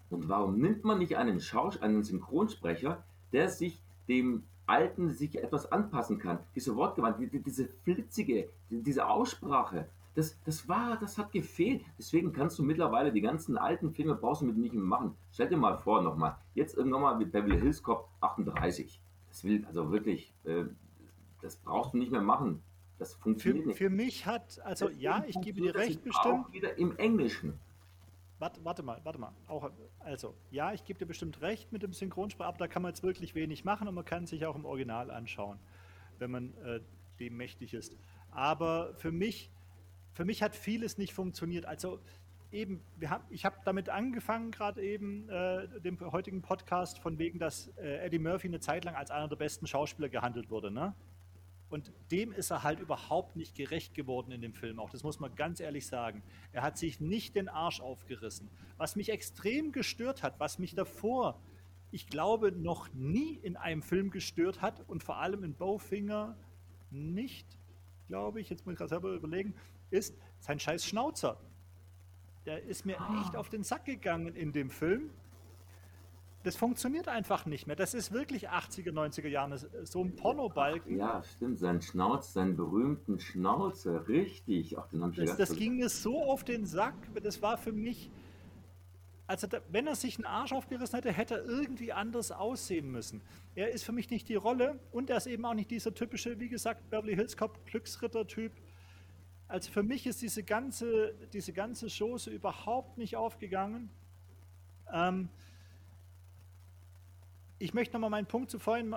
[0.08, 5.70] Und warum nimmt man nicht einen Schausch, einen Synchronsprecher, der sich dem Alten sich etwas
[5.70, 6.38] anpassen kann?
[6.54, 11.82] Diese Wortgewand, die, diese flitzige, die, diese Aussprache, das, das war, das hat gefehlt.
[11.98, 15.14] Deswegen kannst du mittlerweile die ganzen alten Filme brauchst du mit nicht mehr machen.
[15.30, 18.98] Stell dir mal vor, nochmal, jetzt irgendwann mal mit Beverly Hills Cop 38.
[19.28, 20.64] Das will, also wirklich, äh,
[21.42, 22.62] das brauchst du nicht mehr machen.
[22.98, 23.78] Das funktioniert für, nicht.
[23.78, 26.46] Für mich hat, also Deswegen ja, ich gebe dir recht, bestimmt.
[26.46, 27.60] Auch wieder im Englischen.
[28.38, 29.32] Warte, warte mal, warte mal.
[29.46, 29.70] Auch,
[30.00, 33.02] also, ja, ich gebe dir bestimmt recht mit dem Synchronsprecher, aber da kann man jetzt
[33.02, 35.58] wirklich wenig machen und man kann sich auch im Original anschauen,
[36.18, 36.80] wenn man äh,
[37.18, 37.96] dem mächtig ist.
[38.30, 39.50] Aber für mich,
[40.12, 41.64] für mich hat vieles nicht funktioniert.
[41.64, 42.00] Also
[42.52, 47.68] eben, haben, ich habe damit angefangen, gerade eben, äh, dem heutigen Podcast, von wegen, dass
[47.78, 50.94] äh, Eddie Murphy eine Zeit lang als einer der besten Schauspieler gehandelt wurde, ne?
[51.68, 54.78] Und dem ist er halt überhaupt nicht gerecht geworden in dem Film.
[54.78, 56.22] Auch das muss man ganz ehrlich sagen.
[56.52, 58.48] Er hat sich nicht den Arsch aufgerissen.
[58.76, 61.40] Was mich extrem gestört hat, was mich davor,
[61.90, 66.36] ich glaube, noch nie in einem Film gestört hat und vor allem in Bowfinger
[66.90, 67.46] nicht,
[68.06, 69.54] glaube ich, jetzt muss ich gerade selber überlegen,
[69.90, 71.40] ist sein scheiß Schnauzer.
[72.44, 75.10] Der ist mir echt auf den Sack gegangen in dem Film.
[76.46, 77.74] Das funktioniert einfach nicht mehr.
[77.74, 79.58] Das ist wirklich 80er, 90er Jahre.
[79.84, 80.96] So ein Pornobalken.
[80.96, 81.58] Ja, stimmt.
[81.58, 84.06] Sein Schnauz, seinen berühmten Schnauzer.
[84.06, 84.78] Richtig.
[84.78, 86.94] Ach, den ich das, das ging mir so auf den Sack.
[87.20, 88.12] Das war für mich.
[89.26, 93.22] Also, wenn er sich einen Arsch aufgerissen hätte, hätte er irgendwie anders aussehen müssen.
[93.56, 96.38] Er ist für mich nicht die Rolle und er ist eben auch nicht dieser typische,
[96.38, 98.52] wie gesagt, Beverly Hills Cop Glücksritter-Typ.
[99.48, 103.90] Also für mich ist diese ganze, diese ganze Chose überhaupt nicht aufgegangen.
[104.92, 105.28] Ähm,
[107.58, 108.94] ich möchte nochmal meinen Punkt zu vorhin,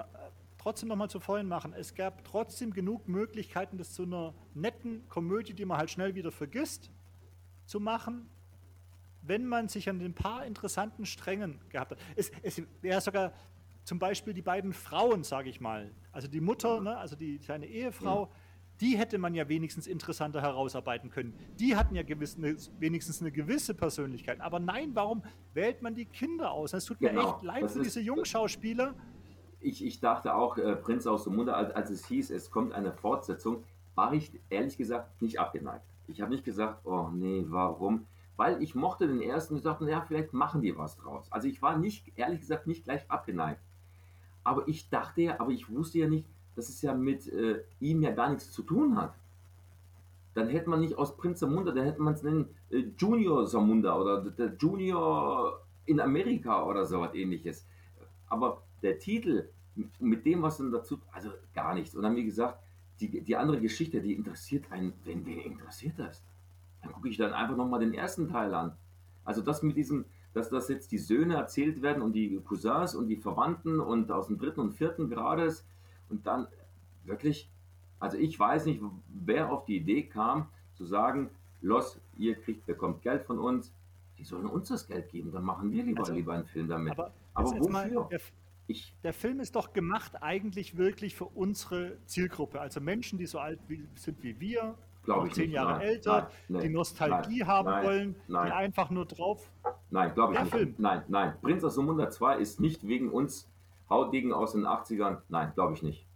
[0.58, 1.74] trotzdem nochmal zu vorhin machen.
[1.74, 6.32] Es gab trotzdem genug Möglichkeiten, das zu einer netten Komödie, die man halt schnell wieder
[6.32, 6.92] vergisst,
[7.66, 8.30] zu machen,
[9.22, 12.00] wenn man sich an den paar interessanten Strängen gehabt hat.
[12.16, 13.34] Es, es wäre sogar
[13.84, 17.66] zum Beispiel die beiden Frauen, sage ich mal, also die Mutter, ne, also die, seine
[17.66, 18.32] Ehefrau, ja
[18.82, 21.34] die hätte man ja wenigstens interessanter herausarbeiten können.
[21.60, 24.40] Die hatten ja gewiss, eine, wenigstens eine gewisse Persönlichkeit.
[24.40, 26.74] Aber nein, warum wählt man die Kinder aus?
[26.74, 28.96] Es tut mir genau, echt leid für ist, diese Jungschauspieler.
[29.60, 32.74] Ich, ich dachte auch, äh, Prinz aus dem Munde, als, als es hieß, es kommt
[32.74, 33.64] eine Fortsetzung,
[33.96, 35.86] war ich ehrlich gesagt nicht abgeneigt.
[36.08, 38.08] Ich habe nicht gesagt, oh nee, warum?
[38.38, 41.30] Weil ich mochte den ersten und dachte, ja, vielleicht machen die was draus.
[41.30, 43.62] Also ich war nicht, ehrlich gesagt, nicht gleich abgeneigt.
[44.46, 46.26] Aber ich dachte ja, aber ich wusste ja nicht,
[46.60, 49.14] dass es ja mit äh, ihm ja gar nichts zu tun hat.
[50.34, 53.98] Dann hätte man nicht aus Prinz Samunda, dann hätte man es nennen äh, Junior Samunda
[53.98, 57.66] oder der Junior in Amerika oder so was ähnliches.
[58.28, 59.50] Aber der Titel
[60.00, 61.96] mit dem, was dann dazu, also gar nichts.
[61.96, 62.60] Und dann, wie gesagt,
[63.00, 66.22] die, die andere Geschichte, die interessiert einen, wenn wen interessiert das?
[66.82, 68.76] Dann gucke ich dann einfach nochmal den ersten Teil an.
[69.24, 73.08] Also das mit diesem, dass das jetzt die Söhne erzählt werden und die Cousins und
[73.08, 75.66] die Verwandten und aus dem dritten und vierten Grades,
[76.10, 76.48] und dann
[77.04, 77.50] wirklich,
[78.00, 81.30] also ich weiß nicht, wer auf die Idee kam, zu sagen,
[81.62, 83.74] los, ihr kriegt, bekommt Geld von uns,
[84.18, 86.94] die sollen uns das Geld geben, dann machen wir lieber, also, lieber einen Film damit.
[86.94, 87.70] Aber, aber wofür?
[87.70, 88.20] Mal, der,
[88.68, 93.40] ich, der Film ist doch gemacht eigentlich wirklich für unsere Zielgruppe, also Menschen, die so
[93.40, 95.56] alt wie, sind wie wir, glaube zehn nicht.
[95.56, 99.52] Jahre nein, älter, nein, die Nostalgie nein, haben wollen, die einfach nur drauf.
[99.90, 100.52] Nein, glaube ich nicht.
[100.52, 100.76] Film.
[100.78, 101.34] Nein, nein.
[101.42, 103.50] Prinz aus Sumunda 2 ist nicht wegen uns
[103.90, 105.22] Haudegen aus den 80ern.
[105.30, 106.08] Nein, glaube ich nicht.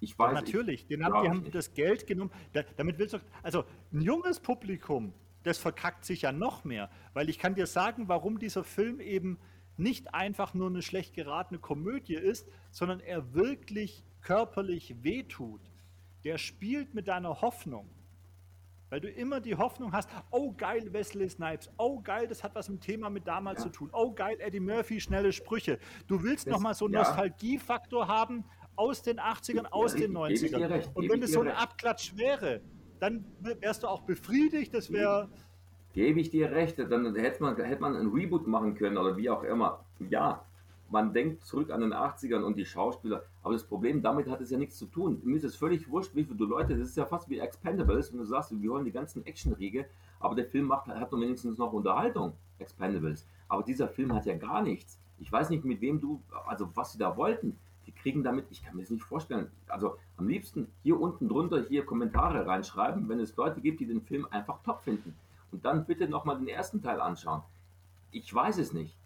[0.00, 1.54] Ich weiß, natürlich, den haben, die haben nicht.
[1.54, 2.32] das Geld genommen.
[2.52, 5.14] Da, damit willst du, also ein junges Publikum,
[5.44, 9.38] das verkackt sich ja noch mehr, weil ich kann dir sagen, warum dieser Film eben
[9.76, 15.60] nicht einfach nur eine schlecht geratene Komödie ist, sondern er wirklich körperlich wehtut.
[16.24, 17.88] Der spielt mit deiner Hoffnung.
[18.92, 22.68] Weil du immer die Hoffnung hast, oh geil, Wesley Snipes, oh geil, das hat was
[22.68, 23.64] mit dem Thema mit damals ja.
[23.64, 25.78] zu tun, oh geil, Eddie Murphy, schnelle Sprüche.
[26.08, 27.00] Du willst nochmal so einen ja.
[27.00, 28.44] Nostalgiefaktor haben,
[28.76, 30.92] aus den 80ern, aus den 90ern.
[30.92, 32.60] Und wenn es so ein Abklatsch wäre,
[33.00, 35.30] dann wärst du auch befriedigt, das wäre.
[35.94, 39.30] Gebe ich dir recht, dann hätte man, hätte man ein Reboot machen können oder wie
[39.30, 39.86] auch immer.
[40.10, 40.44] Ja,
[40.92, 44.50] man denkt zurück an den 80ern und die Schauspieler, aber das Problem damit hat es
[44.50, 45.20] ja nichts zu tun.
[45.24, 48.20] Mir ist es völlig wurscht, wie viele Leute, das ist ja fast wie Expendables, wenn
[48.20, 49.86] du sagst, wir wollen die ganzen Actionriege,
[50.20, 53.26] aber der Film macht, hat doch wenigstens noch Unterhaltung, Expendables.
[53.48, 54.98] Aber dieser Film hat ja gar nichts.
[55.18, 58.62] Ich weiß nicht, mit wem du, also was sie da wollten die kriegen damit, ich
[58.62, 63.20] kann mir das nicht vorstellen, also am liebsten hier unten drunter hier Kommentare reinschreiben, wenn
[63.20, 65.14] es Leute gibt, die den Film einfach top finden.
[65.50, 67.42] Und dann bitte nochmal den ersten Teil anschauen.
[68.10, 68.96] Ich weiß es nicht.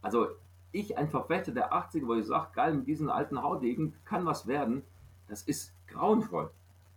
[0.00, 0.28] Also
[0.72, 4.46] ich, ein Verfechter der 80er, wo ich sage, geil, mit diesen alten Haudegen kann was
[4.46, 4.82] werden,
[5.28, 6.50] das ist grauenvoll.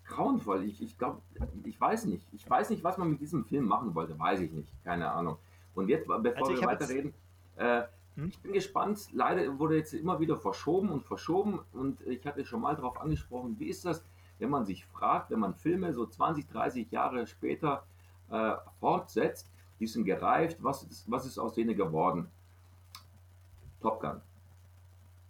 [0.06, 0.64] grauenvoll.
[0.64, 1.22] Ich, ich glaube,
[1.64, 2.28] ich weiß nicht.
[2.34, 4.18] Ich weiß nicht, was man mit diesem Film machen wollte.
[4.18, 4.70] Weiß ich nicht.
[4.84, 5.38] Keine Ahnung.
[5.76, 7.14] Und jetzt, bevor also wir weiterreden,
[7.56, 7.84] äh,
[8.16, 8.28] hm?
[8.28, 9.10] ich bin gespannt.
[9.14, 11.60] Leider wurde jetzt immer wieder verschoben und verschoben.
[11.74, 14.04] Und ich hatte schon mal darauf angesprochen, wie ist das,
[14.40, 17.84] wenn man sich fragt, wenn man Filme so 20, 30 Jahre später
[18.30, 22.30] äh, fortsetzt, die sind gereift, was ist, was ist aus denen geworden?
[23.84, 24.22] Top Gun.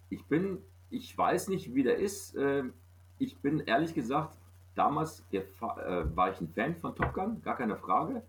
[0.08, 0.58] Ich bin,
[0.90, 2.34] ich weiß nicht, wie der ist.
[2.36, 2.64] Äh,
[3.18, 4.38] ich bin ehrlich gesagt,
[4.74, 5.42] damals äh,
[6.14, 8.22] war ich ein Fan von Top Gun, gar keine Frage.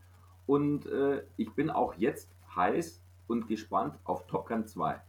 [0.47, 4.99] Und äh, ich bin auch jetzt heiß und gespannt auf Top Gun 2.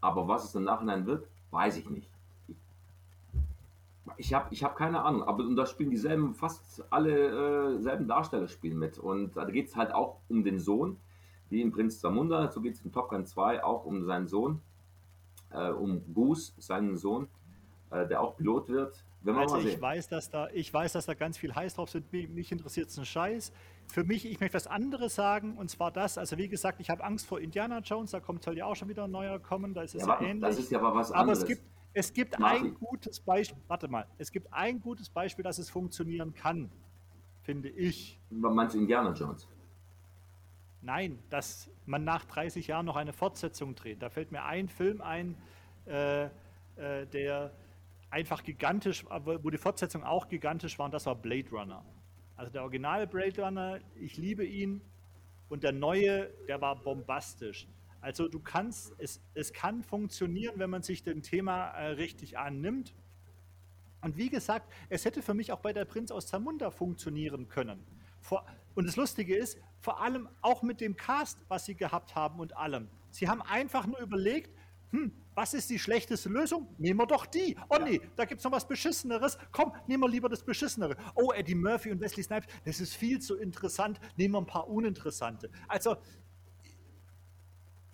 [0.00, 2.10] Aber was es im Nachhinein wird, weiß ich nicht.
[4.16, 8.48] Ich habe ich hab keine Ahnung, aber da spielen dieselben, fast alle äh, selben Darsteller
[8.48, 8.98] spielen mit.
[8.98, 10.98] Und da geht es halt auch um den Sohn,
[11.52, 12.50] wie in Prinz Zamunda.
[12.50, 14.60] So geht es in Top Gun 2 auch um seinen Sohn,
[15.50, 17.28] äh, um Goose, seinen Sohn,
[17.90, 19.04] äh, der auch Pilot wird.
[19.26, 22.10] also ich weiß, dass da, ich weiß, dass da ganz viel heiß drauf sind.
[22.12, 23.52] Mich interessiert es ein Scheiß.
[23.86, 27.04] Für mich, ich möchte was anderes sagen, und zwar das, also wie gesagt, ich habe
[27.04, 29.82] Angst vor Indiana Jones, da kommt soll ja auch schon wieder ein neuer kommen, da
[29.82, 30.40] ist es ja, ja ähnlich.
[30.40, 31.40] Das ist ja aber was anderes.
[31.40, 31.62] Aber es gibt,
[31.92, 36.32] es gibt ein gutes Beispiel, warte mal, es gibt ein gutes Beispiel, dass es funktionieren
[36.32, 36.70] kann,
[37.42, 38.18] finde ich.
[38.30, 39.46] Meinst du Indiana Jones?
[40.82, 44.02] Nein, dass man nach 30 Jahren noch eine Fortsetzung dreht.
[44.02, 45.36] Da fällt mir ein Film ein,
[45.86, 46.24] äh,
[46.76, 47.52] äh, der
[48.10, 51.84] einfach gigantisch, wo die Fortsetzung auch gigantisch war, und das war Blade Runner.
[52.36, 54.82] Also der originale Blade Runner, ich liebe ihn,
[55.48, 57.68] und der neue, der war bombastisch.
[58.00, 62.92] Also du kannst, es, es kann funktionieren, wenn man sich dem Thema äh, richtig annimmt.
[64.00, 67.86] Und wie gesagt, es hätte für mich auch bei der Prinz aus Zamunda funktionieren können.
[68.20, 72.40] Vor, und das Lustige ist, vor allem auch mit dem Cast, was sie gehabt haben
[72.40, 72.88] und allem.
[73.10, 74.50] Sie haben einfach nur überlegt,
[74.90, 76.68] hm, was ist die schlechteste Lösung?
[76.76, 77.56] Nehmen wir doch die.
[77.70, 77.84] Oh ja.
[77.84, 79.38] nee, da gibt es noch was Beschisseneres.
[79.50, 80.96] Komm, nehmen wir lieber das Beschissenere.
[81.14, 83.98] Oh, Eddie Murphy und Wesley Snipes, das ist viel zu interessant.
[84.16, 85.50] Nehmen wir ein paar uninteressante.
[85.68, 85.96] Also,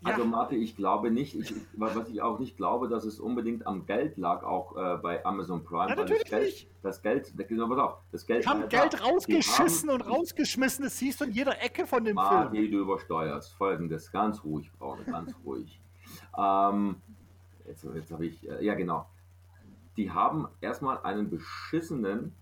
[0.02, 0.12] ja.
[0.12, 3.84] Also Martin, ich glaube nicht, ich, was ich auch nicht glaube, dass es unbedingt am
[3.84, 5.88] Geld lag, auch äh, bei Amazon Prime.
[5.90, 6.68] Ja, natürlich das Geld, nicht.
[6.82, 8.44] Das Geld, pass auf, das Geld.
[8.44, 12.14] Die haben Geld rausgeschissen haben, und rausgeschmissen, das siehst du in jeder Ecke von dem
[12.14, 12.70] Martin, Film.
[12.70, 13.54] du übersteuerst.
[13.54, 15.80] Folgendes, ganz ruhig, Braune, ganz ruhig.
[16.38, 16.96] Ähm,
[17.66, 19.06] jetzt jetzt habe ich, äh, ja genau.
[19.96, 22.37] Die haben erstmal einen beschissenen,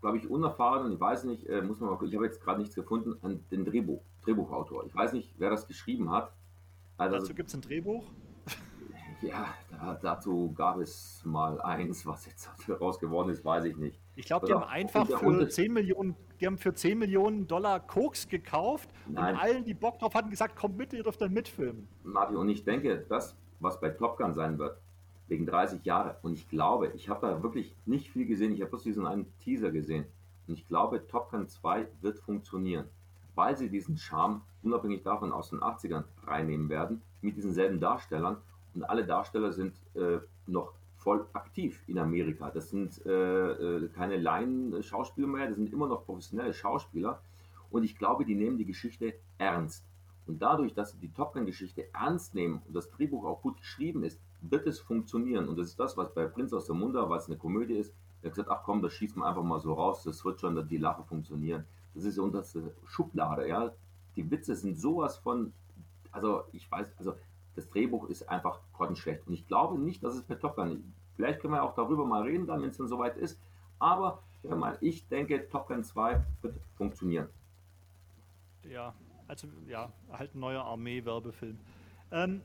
[0.00, 2.76] glaube ich, unerfahrenen, ich weiß nicht, äh, muss man mal, ich habe jetzt gerade nichts
[2.76, 4.86] gefunden, an den Drehbuch, Drehbuchautor.
[4.86, 6.32] Ich weiß nicht, wer das geschrieben hat.
[6.98, 8.04] Also, dazu gibt es ein Drehbuch?
[9.22, 13.98] Ja, da, dazu gab es mal eins, was jetzt daraus geworden ist, weiß ich nicht.
[14.14, 18.28] Ich glaube, die haben einfach für 10 Millionen, die haben für 10 Millionen Dollar Koks
[18.28, 19.34] gekauft Nein.
[19.34, 21.88] und allen, die Bock drauf hatten, gesagt, kommt mit, ihr dürft dann mitfilmen.
[22.04, 24.78] Martin, und ich denke, das, was bei Top Gun sein wird,
[25.28, 28.70] wegen 30 Jahre, und ich glaube, ich habe da wirklich nicht viel gesehen, ich habe
[28.70, 30.04] bloß diesen einen Teaser gesehen,
[30.46, 32.88] und ich glaube, Top Gun 2 wird funktionieren
[33.36, 38.38] weil sie diesen Charme unabhängig davon aus den 80ern reinnehmen werden, mit diesen selben Darstellern.
[38.74, 42.50] Und alle Darsteller sind äh, noch voll aktiv in Amerika.
[42.50, 43.10] Das sind äh,
[43.52, 47.20] äh, keine Laien-Schauspieler mehr, das sind immer noch professionelle Schauspieler.
[47.70, 49.86] Und ich glaube, die nehmen die Geschichte ernst.
[50.26, 54.02] Und dadurch, dass sie die Top Gun-Geschichte ernst nehmen und das Drehbuch auch gut geschrieben
[54.02, 55.48] ist, wird es funktionieren.
[55.48, 57.94] Und das ist das, was bei Prinz aus der Munda, weil es eine Komödie ist,
[58.22, 60.78] der gesagt, ach komm, das schießt man einfach mal so raus, das wird schon die
[60.78, 61.64] Lache funktionieren.
[61.96, 63.72] Das ist unterste Schublade, ja.
[64.16, 65.52] Die Witze sind sowas von,
[66.12, 67.16] also ich weiß, also
[67.54, 69.26] das Drehbuch ist einfach grottenschlecht.
[69.26, 72.22] Und ich glaube nicht, dass es bei Top Gun, vielleicht können wir auch darüber mal
[72.22, 73.40] reden, dann, wenn es dann soweit ist.
[73.78, 77.28] Aber ja, mal, ich denke, Top Gun 2 wird funktionieren.
[78.62, 78.94] Ja,
[79.26, 81.58] also ja, halt ein neuer Armee-Werbefilm.
[82.12, 82.42] Ähm,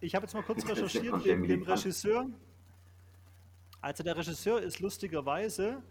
[0.00, 2.26] ich habe jetzt mal kurz recherchiert wegen dem Regisseur.
[3.80, 5.82] Also der Regisseur ist lustigerweise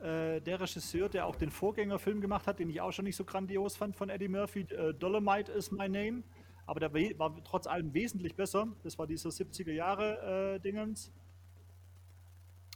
[0.00, 3.24] äh, der Regisseur, der auch den Vorgängerfilm gemacht hat, den ich auch schon nicht so
[3.24, 6.22] grandios fand von Eddie Murphy, äh, Dolomite is my name.
[6.66, 8.68] Aber der war trotz allem wesentlich besser.
[8.82, 11.12] Das war dieser 70er Jahre äh, Dingens,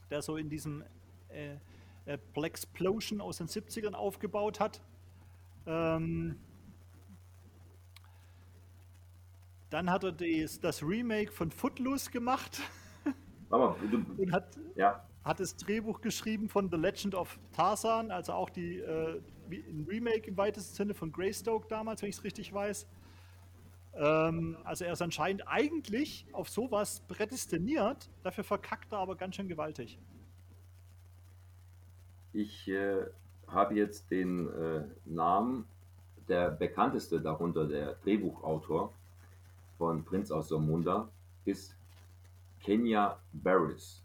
[0.09, 0.83] der so in diesem
[1.29, 1.55] äh,
[2.05, 4.81] äh, Plexplosion aus den 70ern aufgebaut hat.
[5.65, 6.37] Ähm,
[9.71, 12.61] dann hat er das, das Remake von Footloose gemacht.
[13.49, 18.33] Aber du, und hat, ja hat das Drehbuch geschrieben von The Legend of Tarzan, also
[18.33, 22.53] auch die äh, ein Remake im weitesten Sinne von Greystoke damals, wenn ich es richtig
[22.53, 22.87] weiß.
[23.95, 29.47] Ähm, also er ist anscheinend eigentlich auf sowas prädestiniert, dafür verkackt er aber ganz schön
[29.47, 29.97] gewaltig.
[32.31, 33.05] Ich äh,
[33.47, 35.65] habe jetzt den äh, Namen,
[36.27, 38.93] der bekannteste darunter, der Drehbuchautor
[39.79, 41.09] von Prinz aus Somunda,
[41.45, 41.75] ist
[42.59, 44.04] Kenya Barris.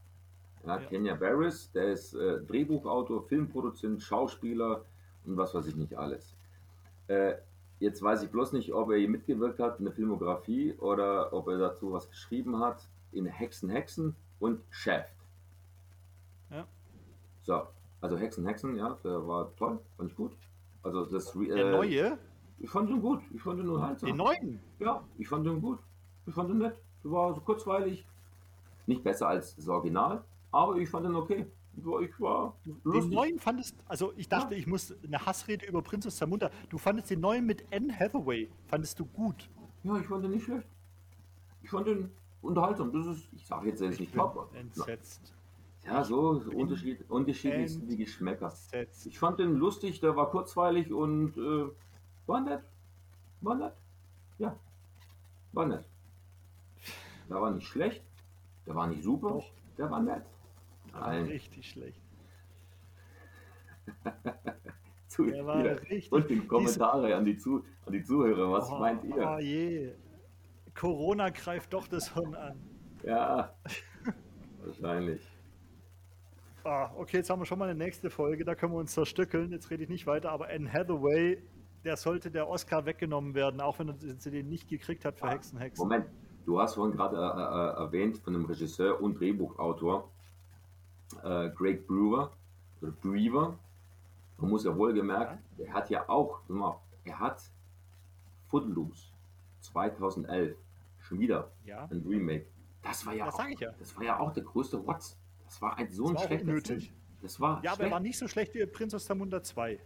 [0.67, 0.79] Ja.
[0.79, 4.85] Kenya Barris, der ist äh, Drehbuchautor, Filmproduzent, Schauspieler
[5.25, 6.37] und was weiß ich nicht alles.
[7.09, 7.35] Äh,
[7.79, 11.49] jetzt weiß ich bloß nicht, ob er hier mitgewirkt hat in der Filmografie oder ob
[11.49, 15.17] er dazu was geschrieben hat in Hexen, Hexen und Shaft.
[16.51, 16.67] Ja.
[17.43, 17.63] So,
[18.01, 20.33] also Hexen, Hexen, ja, der war toll, fand ich gut.
[20.83, 22.19] Also das äh, Der neue?
[22.59, 24.03] Ich fand ihn gut, ich fand ihn nur halt.
[24.03, 24.61] Den neuen?
[24.79, 25.79] Ja, ich fand ihn gut.
[26.27, 26.77] Ich fand ihn nett.
[27.03, 28.07] Der war so kurzweilig.
[28.87, 31.47] Nicht besser als das Original, aber ich fand ihn okay.
[31.77, 33.11] Ich war lustig.
[33.11, 34.61] Den neuen fandest, also ich dachte, ja.
[34.61, 36.51] ich muss eine Hassrede über Princess Samunda.
[36.69, 39.49] Du fandest den neuen mit Anne Hathaway, fandest du gut?
[39.85, 40.67] Ja, ich fand den nicht schlecht.
[41.63, 42.11] Ich fand den
[42.43, 42.93] unterhaltsam.
[42.93, 44.51] Das ist, ich sage jetzt, er ist nicht top.
[44.55, 45.33] Entsetzt.
[45.87, 48.47] Ja, so Unterschied, unterschiedlich sind die Geschmäcker.
[48.47, 49.07] Entsetzt.
[49.07, 51.71] Ich fand den lustig, der war kurzweilig und äh,
[52.27, 52.63] war nett.
[53.41, 53.75] War nett.
[54.39, 54.57] Ja,
[55.53, 55.85] war nett.
[57.29, 58.03] Der war nicht schlecht,
[58.67, 59.51] der war nicht super, Doch.
[59.79, 60.25] der war nett.
[60.93, 61.25] Nein.
[61.27, 62.03] Richtig schlecht.
[65.09, 66.13] Zu, der war richtig.
[66.13, 67.17] Und die Kommentare Diese...
[67.17, 69.29] an, die Zu, an die Zuhörer, was oh, meint ihr?
[69.29, 69.93] Oh je.
[70.75, 72.61] Corona greift doch das Hirn an.
[73.03, 73.53] Ja,
[74.65, 75.21] wahrscheinlich.
[76.65, 79.51] Ah, okay, jetzt haben wir schon mal eine nächste Folge, da können wir uns zerstückeln.
[79.51, 81.43] Jetzt rede ich nicht weiter, aber Anne Hathaway,
[81.85, 85.31] der sollte der Oscar weggenommen werden, auch wenn sie den nicht gekriegt hat für ah,
[85.31, 85.83] Hexen, Hexen.
[85.83, 86.07] Moment,
[86.45, 90.11] du hast vorhin gerade äh, äh, erwähnt von einem Regisseur und Drehbuchautor,
[91.23, 92.33] äh, Greg Brewer,
[92.81, 93.59] oder Brewer.
[94.39, 95.67] Man muss ja wohl gemerkt, ja.
[95.67, 96.41] er hat ja auch,
[97.05, 97.43] er hat
[98.47, 99.09] Footloose
[99.61, 100.57] 2011
[100.99, 101.85] schon wieder ja.
[101.91, 102.47] ein Remake.
[102.83, 103.73] Das war ja, das auch, ja.
[103.79, 105.19] das war ja auch der größte Rotz.
[105.45, 106.89] Das war ein so ein schlechter Film.
[107.21, 107.75] Das war ja, schlecht.
[107.75, 109.79] aber er war nicht so schlecht wie Prinz aus Zamunda 2.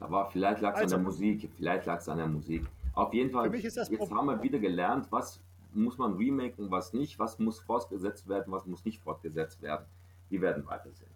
[0.00, 1.50] aber vielleicht lag es also, an der also- Musik.
[1.56, 2.66] Vielleicht lag es an der Musik.
[2.94, 4.18] Auf jeden Fall, jetzt Problem.
[4.18, 5.40] haben wir wieder gelernt, was
[5.74, 9.86] muss man remaken, was nicht, was muss fortgesetzt werden, was muss nicht fortgesetzt werden.
[10.28, 11.10] Wir werden weitersehen.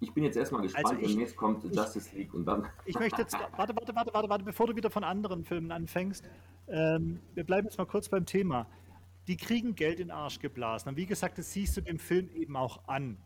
[0.00, 2.66] Ich bin jetzt erstmal gespannt, also ich, demnächst kommt ich, Justice League und dann.
[2.84, 6.28] Ich möchte jetzt, warte, warte, warte, warte, warte, bevor du wieder von anderen Filmen anfängst.
[6.68, 8.66] Ähm, wir bleiben jetzt mal kurz beim Thema.
[9.26, 10.90] Die kriegen Geld in den Arsch geblasen.
[10.90, 13.16] Und wie gesagt, das siehst du dem Film eben auch an.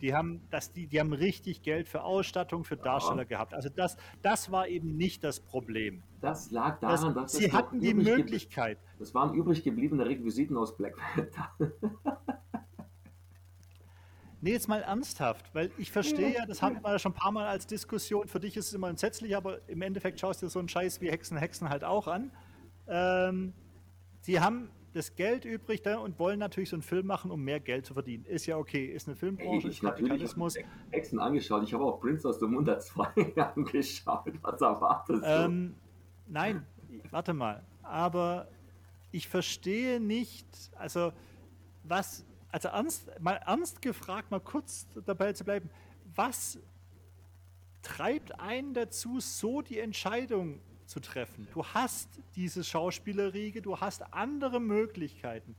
[0.00, 3.24] Die haben, das, die, die haben richtig Geld für Ausstattung, für Darsteller ja.
[3.24, 3.54] gehabt.
[3.54, 6.02] Also das, das war eben nicht das Problem.
[6.20, 8.78] Das lag daran, das, dass sie hatten die Möglichkeit.
[8.98, 11.50] Das waren übrig gebliebene Requisiten aus Black Panther.
[14.40, 17.32] nee, jetzt mal ernsthaft, weil ich verstehe ja, das haben wir ja schon ein paar
[17.32, 18.28] Mal als Diskussion.
[18.28, 21.00] Für dich ist es immer entsetzlich, aber im Endeffekt schaust du dir so einen Scheiß
[21.00, 22.30] wie Hexen, Hexen halt auch an.
[22.86, 23.54] Ähm,
[24.20, 27.60] sie haben das Geld übrig da und wollen natürlich so einen Film machen, um mehr
[27.60, 28.24] Geld zu verdienen.
[28.24, 30.56] Ist ja okay, ist eine Filmbranche, ich Kapitalismus.
[30.56, 34.32] Ich habe Hexen angeschaut, ich habe auch Prince aus dem Mund 2 angeschaut.
[34.40, 35.26] Was erwartest du?
[35.26, 35.74] Ähm,
[36.26, 36.66] nein,
[37.10, 37.62] warte mal.
[37.82, 38.48] Aber
[39.12, 41.12] ich verstehe nicht, also
[41.84, 45.68] was, also ernst, mal ernst gefragt, mal kurz dabei zu bleiben,
[46.14, 46.58] was
[47.82, 51.46] treibt einen dazu, so die Entscheidung zu treffen.
[51.52, 55.56] Du hast diese Schauspielerriege, du hast andere Möglichkeiten.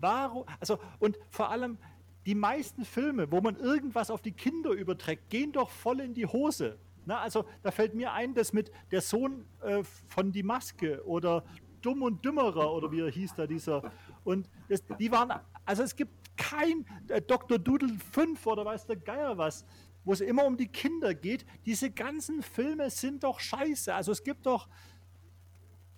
[0.00, 1.78] Warum, also, und vor allem,
[2.26, 6.26] die meisten Filme, wo man irgendwas auf die Kinder überträgt, gehen doch voll in die
[6.26, 6.76] Hose.
[7.04, 11.44] Na, also da fällt mir ein, dass mit der Sohn äh, von Die Maske oder
[11.80, 13.92] Dumm und Dümmerer oder wie er hieß da dieser.
[14.24, 15.32] Und das, die waren,
[15.64, 17.58] also es gibt kein äh, Dr.
[17.58, 19.64] Doodle 5 oder weiß der Geier was
[20.06, 21.44] wo es immer um die Kinder geht.
[21.66, 23.92] Diese ganzen Filme sind doch scheiße.
[23.92, 24.68] Also es gibt doch,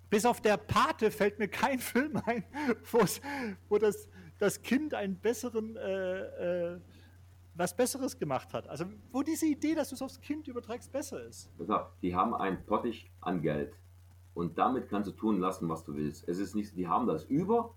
[0.09, 2.43] bis auf der Pate fällt mir kein Film ein,
[3.69, 6.81] wo das, das Kind einen besseren, äh, äh,
[7.53, 8.67] was Besseres gemacht hat.
[8.67, 11.51] Also wo diese Idee, dass du es aufs Kind überträgst, besser ist.
[12.01, 13.75] Die haben einen Pottich an Geld.
[14.33, 16.27] Und damit kannst du tun lassen, was du willst.
[16.27, 17.75] Es ist nicht, die haben das über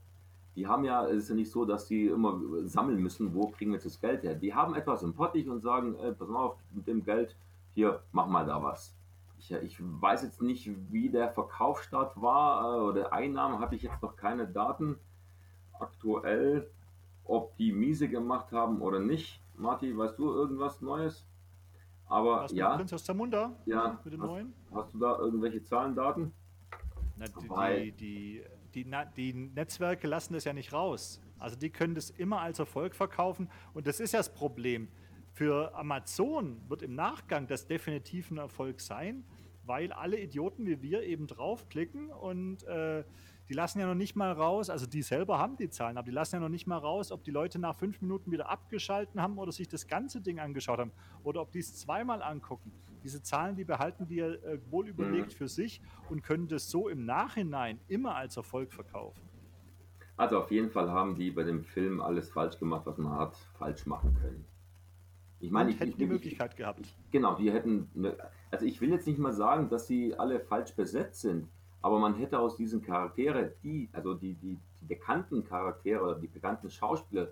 [0.55, 3.71] die haben ja, es ist ja nicht so, dass die immer sammeln müssen, wo kriegen
[3.71, 4.35] wir jetzt das Geld her.
[4.35, 7.37] Die haben etwas im Pottich und sagen, äh, pass mal auf, mit dem Geld,
[7.75, 8.95] hier, mach mal da was.
[9.39, 14.03] Ich, ich weiß jetzt nicht, wie der Verkaufsstart war äh, oder Einnahmen, habe ich jetzt
[14.03, 14.99] noch keine Daten
[15.81, 16.71] aktuell,
[17.25, 19.41] ob die miese gemacht haben oder nicht.
[19.57, 21.27] Marti, weißt du irgendwas Neues?
[22.07, 22.77] Aber Was ja.
[22.77, 23.53] Prinz aus Zamunda?
[23.65, 23.99] Ja.
[24.05, 24.53] Mit dem hast, neuen?
[24.75, 26.33] hast du da irgendwelche Zahlen, Daten?
[27.23, 28.85] Na, die, die, die die,
[29.17, 31.21] die Netzwerke lassen das ja nicht raus.
[31.39, 34.89] Also die können das immer als Erfolg verkaufen und das ist ja das Problem.
[35.33, 39.25] Für Amazon wird im Nachgang das definitiv ein Erfolg sein,
[39.65, 43.05] weil alle Idioten wie wir eben draufklicken und äh,
[43.53, 46.11] die lassen ja noch nicht mal raus, also die selber haben die Zahlen, aber die
[46.11, 49.37] lassen ja noch nicht mal raus, ob die Leute nach fünf Minuten wieder abgeschalten haben
[49.37, 50.91] oder sich das ganze Ding angeschaut haben
[51.23, 52.73] oder ob die es zweimal angucken.
[53.05, 55.37] Diese Zahlen, die behalten die äh, wohl überlegt mhm.
[55.37, 59.21] für sich und können das so im Nachhinein immer als Erfolg verkaufen.
[60.17, 63.37] Also auf jeden Fall haben die bei dem Film alles falsch gemacht, was man hat
[63.59, 64.47] falsch machen können.
[65.41, 66.97] Ich meine, ich hätte die Möglichkeit gehabt.
[67.11, 67.91] Genau, die hätten.
[67.93, 68.17] Ne,
[68.51, 71.49] also ich will jetzt nicht mal sagen, dass sie alle falsch besetzt sind,
[71.83, 76.71] aber man hätte aus diesen Charakteren, die, also die, die, die bekannten Charaktere die bekannten
[76.71, 77.29] Schauspieler,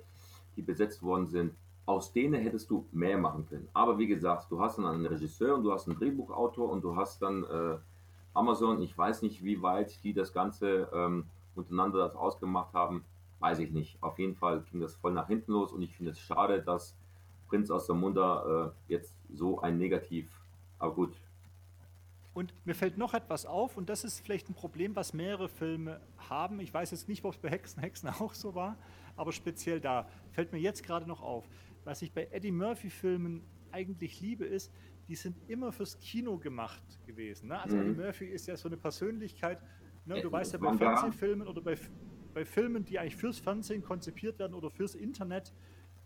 [0.57, 1.55] die besetzt worden sind,
[1.87, 3.69] aus denen hättest du mehr machen können.
[3.73, 6.97] Aber wie gesagt, du hast dann einen Regisseur und du hast einen Drehbuchautor und du
[6.97, 7.79] hast dann äh,
[8.35, 8.83] Amazon.
[8.83, 11.25] Ich weiß nicht, wie weit die das Ganze ähm,
[11.55, 13.05] untereinander das ausgemacht haben.
[13.39, 14.03] Weiß ich nicht.
[14.03, 16.95] Auf jeden Fall ging das voll nach hinten los und ich finde es schade, dass
[17.49, 20.29] Prinz aus der Munda äh, jetzt so ein Negativ.
[20.79, 21.13] Aber gut.
[22.33, 26.01] Und mir fällt noch etwas auf, und das ist vielleicht ein Problem, was mehrere Filme
[26.17, 26.61] haben.
[26.61, 28.79] Ich weiß jetzt nicht, ob es bei Hexen, Hexen auch so war,
[29.17, 31.49] aber speziell da fällt mir jetzt gerade noch auf.
[31.85, 34.73] Was ich bei Eddie Murphy-Filmen eigentlich liebe, ist,
[35.09, 37.49] die sind immer fürs Kino gemacht gewesen.
[37.49, 37.61] Ne?
[37.61, 37.83] Also mhm.
[37.83, 39.61] Eddie Murphy ist ja so eine Persönlichkeit.
[40.05, 40.21] Ne?
[40.21, 41.77] Du äh, weißt ja bei Fernsehfilmen oder bei,
[42.33, 45.53] bei Filmen, die eigentlich fürs Fernsehen konzipiert werden oder fürs Internet,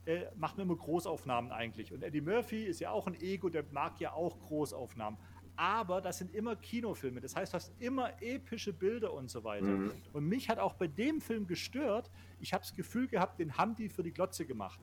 [0.07, 1.93] äh, macht man immer Großaufnahmen eigentlich.
[1.93, 5.19] Und Eddie Murphy ist ja auch ein Ego, der mag ja auch Großaufnahmen.
[5.57, 7.21] Aber das sind immer Kinofilme.
[7.21, 9.67] Das heißt, du hast immer epische Bilder und so weiter.
[9.67, 9.93] Mhm.
[10.13, 13.75] Und mich hat auch bei dem Film gestört, ich habe das Gefühl gehabt, den haben
[13.75, 14.81] die für die Glotze gemacht.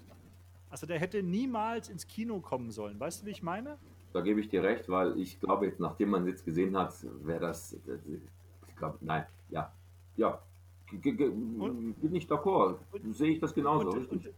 [0.69, 2.99] Also der hätte niemals ins Kino kommen sollen.
[2.99, 3.77] Weißt du, wie ich meine?
[4.13, 6.93] Da gebe ich dir recht, weil ich glaube, jetzt, nachdem man es jetzt gesehen hat,
[7.23, 9.73] wäre das, ich glaube, nein, ja,
[10.15, 10.41] ja,
[10.91, 12.77] bin ich d'accord.
[13.11, 13.91] Sehe ich das genauso.
[13.91, 14.29] Und, und,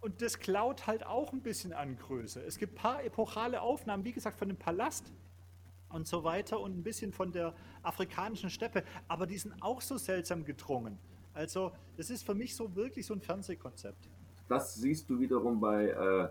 [0.00, 2.42] und das klaut halt auch ein bisschen an Größe.
[2.44, 5.12] Es gibt ein paar epochale Aufnahmen, wie gesagt, von dem Palast
[5.92, 9.96] und so weiter und ein bisschen von der afrikanischen Steppe, aber die sind auch so
[9.96, 10.98] seltsam gedrungen.
[11.34, 14.08] Also, das ist für mich so wirklich so ein Fernsehkonzept.
[14.48, 16.28] Das siehst du wiederum bei, äh,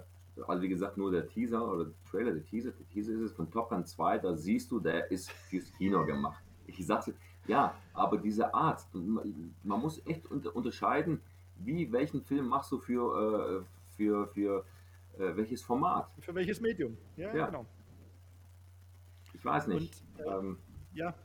[0.47, 3.31] also wie gesagt, nur der Teaser oder der Trailer, der Teaser, der Teaser ist es
[3.31, 6.43] von Top Gun 2, da siehst du, der ist fürs Kino gemacht.
[6.67, 7.15] Ich sagte,
[7.47, 11.21] ja, aber diese Art, man muss echt unterscheiden,
[11.57, 14.65] wie, welchen Film machst du für, äh, für, für
[15.17, 16.09] äh, welches Format?
[16.19, 16.97] Für welches Medium?
[17.17, 17.45] Ja, ja.
[17.47, 17.65] genau.
[19.41, 20.03] Ich weiß nicht.
[20.17, 20.57] Und, äh, ähm,
[20.93, 21.15] ja,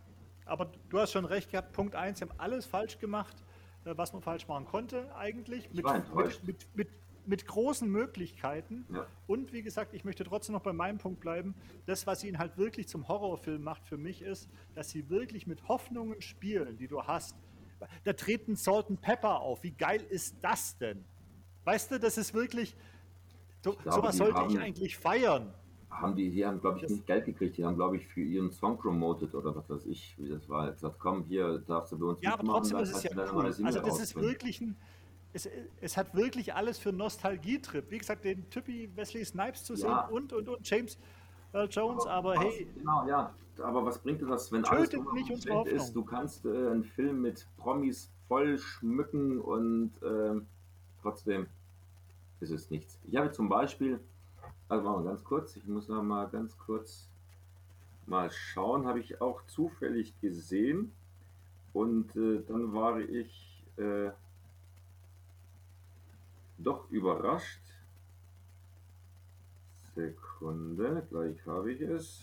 [0.46, 1.74] aber du hast schon recht gehabt.
[1.74, 3.36] Punkt 1, sie haben alles falsch gemacht,
[3.84, 5.70] äh, was man falsch machen konnte, eigentlich.
[5.70, 6.88] Mit, mit, mit, mit,
[7.26, 8.86] mit, großen Möglichkeiten.
[8.90, 9.06] Ja.
[9.26, 11.54] Und wie gesagt, ich möchte trotzdem noch bei meinem Punkt bleiben.
[11.84, 15.68] Das, was ihn halt wirklich zum Horrorfilm macht für mich, ist, dass sie wirklich mit
[15.68, 17.36] Hoffnungen spielen, die du hast
[18.04, 19.62] da treten Salt and Pepper auf.
[19.62, 21.04] Wie geil ist das denn?
[21.64, 22.74] Weißt du, das ist wirklich.
[23.62, 25.52] So, glaube, sowas sollte haben, ich eigentlich feiern.
[25.90, 27.56] Haben die, die haben, glaube ich, nicht Geld gekriegt.
[27.56, 30.70] Die haben, glaube ich, für ihren Song promoted oder was weiß ich, wie das war.
[30.70, 33.46] Gesagt, komm, hier darfst du bei uns Ja, aber trotzdem ist es ja cool.
[33.46, 34.76] Also, das ist wirklich ein.
[35.32, 35.48] Es,
[35.82, 37.90] es, hat wirklich alles für Nostalgietrip.
[37.90, 40.06] Wie gesagt, den Typi Wesley Snipes zu sehen ja.
[40.06, 40.98] und, und, und James
[41.52, 42.66] Earl Jones, aber, aber hey.
[42.74, 45.92] Genau, ja aber was bringt dir das, wenn alles nicht ist?
[45.94, 50.40] Du kannst äh, einen Film mit Promis voll schmücken und äh,
[51.00, 51.46] trotzdem
[52.40, 52.98] ist es nichts.
[53.04, 54.00] Ich habe zum Beispiel,
[54.68, 57.08] also machen wir ganz kurz, ich muss noch mal ganz kurz
[58.06, 60.92] mal schauen, habe ich auch zufällig gesehen
[61.72, 64.10] und äh, dann war ich äh,
[66.58, 67.60] doch überrascht.
[69.94, 72.22] Sekunde, gleich habe ich es.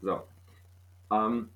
[0.00, 0.22] So.
[1.10, 1.50] Ähm,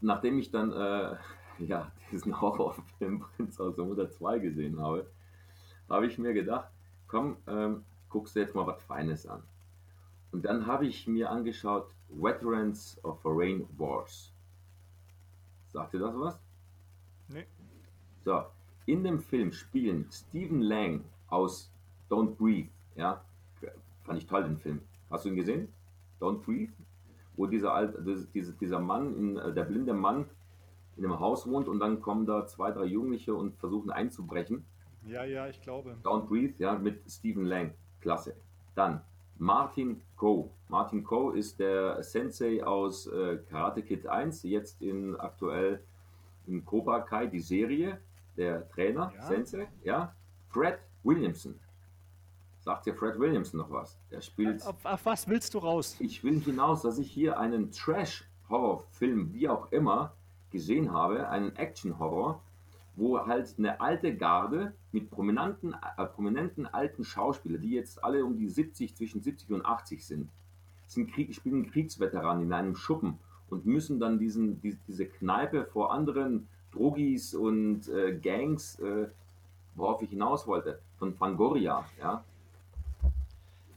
[0.00, 1.16] nachdem ich dann äh,
[1.58, 5.06] ja, diesen Horrorfilm Prinz aus der Mutter 2 gesehen habe,
[5.90, 6.70] habe ich mir gedacht,
[7.08, 9.42] komm, ähm, guckst du jetzt mal was Feines an.
[10.32, 14.32] Und dann habe ich mir angeschaut Veterans of Foreign Wars.
[15.68, 16.38] Sagt ihr das was?
[17.28, 17.46] Nee.
[18.24, 18.44] So,
[18.86, 21.70] in dem Film spielen Stephen Lang aus
[22.08, 23.22] Don't Breathe, ja,
[24.04, 24.80] fand ich toll den Film.
[25.10, 25.68] Hast du ihn gesehen?
[26.20, 26.72] Don't Breathe?
[27.40, 28.02] wo dieser, alte,
[28.34, 30.26] dieser, dieser Mann, in, äh, der blinde Mann,
[30.98, 34.66] in einem Haus wohnt und dann kommen da zwei, drei Jugendliche und versuchen einzubrechen.
[35.06, 35.96] Ja, ja, ich glaube.
[36.02, 37.74] Don't Breathe, ja, mit Stephen Lang.
[38.00, 38.34] Klasse.
[38.74, 39.00] Dann
[39.38, 40.50] Martin Coe.
[40.68, 45.82] Martin Coe ist der Sensei aus äh, Karate Kid 1, jetzt in aktuell
[46.46, 47.98] in Cobra Kai, die Serie,
[48.36, 49.22] der Trainer, ja.
[49.22, 50.14] Sensei, ja.
[50.50, 51.58] Fred Williamson.
[52.60, 53.98] Sagt dir Fred Williams noch was?
[54.10, 54.64] Der spielt.
[54.66, 55.96] Auf, auf, was willst du raus?
[55.98, 60.12] Ich will hinaus, dass ich hier einen Trash-Horror-Film, wie auch immer,
[60.50, 62.42] gesehen habe, einen Action-Horror,
[63.00, 68.36] wo halt eine alte Garde mit prominenten, äh, prominenten alten Schauspielern, die jetzt alle um
[68.36, 70.28] die 70, zwischen 70 und 80 sind,
[70.86, 75.92] sind Krieg, spielen Kriegsveteranen in einem Schuppen und müssen dann diesen, die, diese Kneipe vor
[75.94, 79.08] anderen Drogis und äh, Gangs, äh,
[79.76, 82.22] worauf ich hinaus wollte, von Fangoria, ja,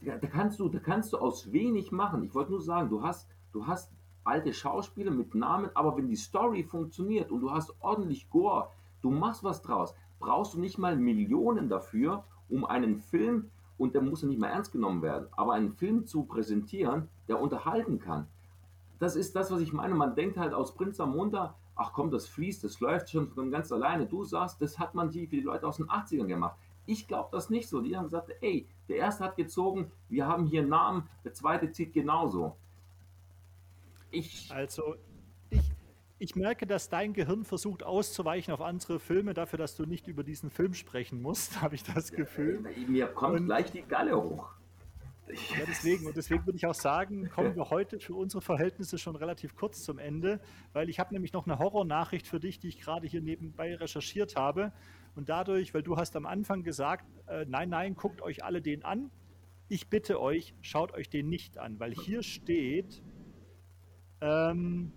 [0.01, 2.23] da kannst du, da kannst du aus wenig machen.
[2.25, 3.89] Ich wollte nur sagen, du hast, du hast
[4.25, 8.69] alte Schauspieler mit Namen, aber wenn die Story funktioniert und du hast ordentlich Gore,
[9.03, 14.01] du machst was draus, brauchst du nicht mal Millionen dafür, um einen Film, und der
[14.01, 18.27] muss ja nicht mehr ernst genommen werden, aber einen Film zu präsentieren, der unterhalten kann.
[18.99, 19.95] Das ist das, was ich meine.
[19.95, 23.71] Man denkt halt aus Prinz Amunda, ach komm, das fließt, das läuft schon von ganz
[23.71, 24.05] alleine.
[24.05, 26.55] Du sagst, das hat man die, für die Leute aus den 80ern gemacht.
[26.85, 27.81] Ich glaube das nicht so.
[27.81, 31.71] Die haben gesagt, ey, der erste hat gezogen, wir haben hier einen Namen, der zweite
[31.71, 32.55] zieht genauso.
[34.11, 34.51] Ich.
[34.53, 34.95] Also,
[36.23, 40.23] ich merke, dass dein Gehirn versucht auszuweichen auf andere Filme, dafür, dass du nicht über
[40.23, 42.63] diesen Film sprechen musst, habe ich das Gefühl.
[42.77, 44.53] Ja, mir kommt Und, gleich die Galle hoch.
[45.27, 46.05] Ja, deswegen.
[46.05, 49.83] Und deswegen würde ich auch sagen, kommen wir heute für unsere Verhältnisse schon relativ kurz
[49.83, 50.39] zum Ende,
[50.71, 54.37] weil ich habe nämlich noch eine Horrornachricht für dich, die ich gerade hier nebenbei recherchiert
[54.37, 54.71] habe.
[55.15, 58.85] Und dadurch, weil du hast am Anfang gesagt, äh, nein, nein, guckt euch alle den
[58.85, 59.11] an.
[59.67, 63.01] Ich bitte euch, schaut euch den nicht an, weil hier steht,
[64.21, 64.93] ähm,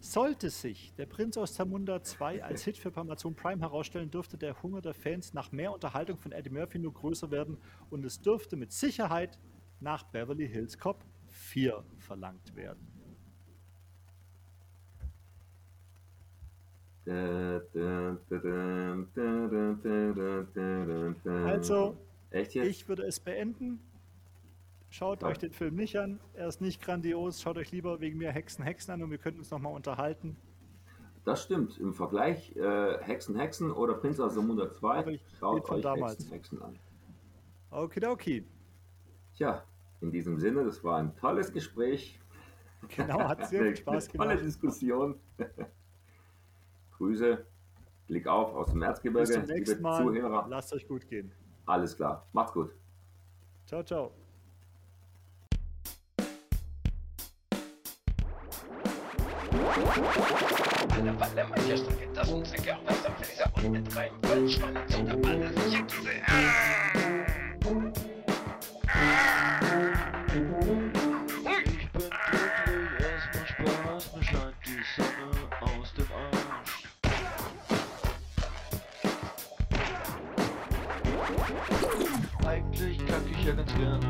[0.00, 4.60] sollte sich der Prinz aus Zamunda 2 als Hit für Amazon Prime herausstellen, dürfte der
[4.62, 7.58] Hunger der Fans nach mehr Unterhaltung von Eddie Murphy nur größer werden
[7.90, 9.38] und es dürfte mit Sicherheit
[9.80, 12.86] nach Beverly Hills Cop 4 verlangt werden.
[21.46, 21.96] Also,
[22.32, 23.80] ich würde es beenden.
[24.90, 26.18] Schaut euch den Film nicht an.
[26.34, 27.40] Er ist nicht grandios.
[27.40, 30.36] Schaut euch lieber wegen mir Hexen, Hexen an und wir könnten uns nochmal unterhalten.
[31.24, 31.78] Das stimmt.
[31.78, 36.18] Im Vergleich äh, Hexen, Hexen oder Prinz aus Zamunda 2, schaut euch damals.
[36.30, 36.78] Hexen, Hexen an.
[37.70, 38.44] Okidoki.
[39.36, 39.64] Tja,
[40.00, 42.18] in diesem Sinne, das war ein tolles Gespräch.
[42.96, 44.28] Genau, hat sehr viel Spaß gemacht.
[44.28, 45.20] Tolle Diskussion.
[46.98, 47.46] Grüße,
[48.08, 50.02] Blick auf aus dem Erzgebirge, Bis zum nächsten liebe Mal.
[50.02, 50.46] Zuhörer.
[50.48, 51.30] Lasst euch gut gehen.
[51.66, 52.74] Alles klar, macht's gut.
[53.66, 54.19] Ciao, ciao.
[59.60, 62.42] Alle Walle, manche Strecke, das auch
[62.86, 65.84] was am Fässer und mit rein Goldschweine zu der Balle, sicher
[74.64, 75.30] die Sonne
[75.60, 76.88] aus dem Arsch.
[82.46, 84.08] Eigentlich kack ich ja ganz gerne.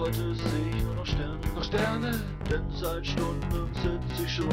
[0.00, 1.38] Heute sehe ich nur noch Sterne.
[1.54, 2.24] Noch Sterne?
[2.50, 4.48] Denn seit Stunden sitz ich schon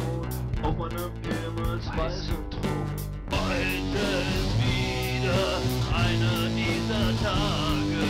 [0.62, 2.91] auf meinem ehemals weißen Thron.
[3.32, 4.04] Heute
[4.36, 5.62] ist wieder
[5.95, 8.04] einer dieser Tage,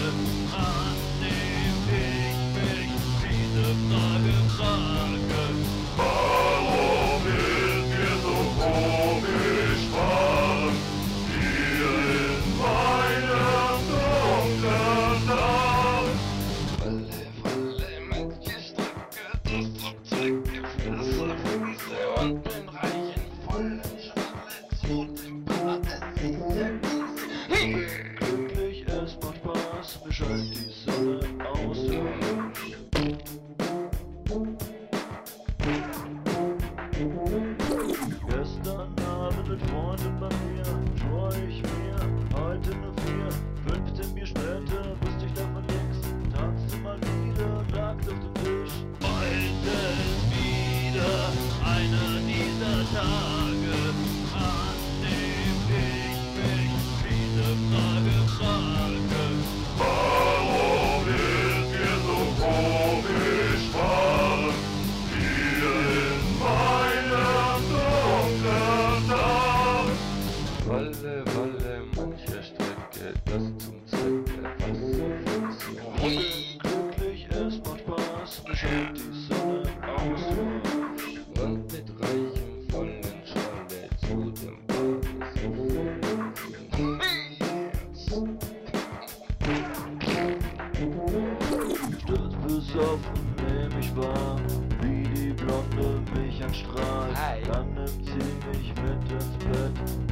[0.58, 2.18] an dem ich
[2.56, 5.07] mich diese Frage frage.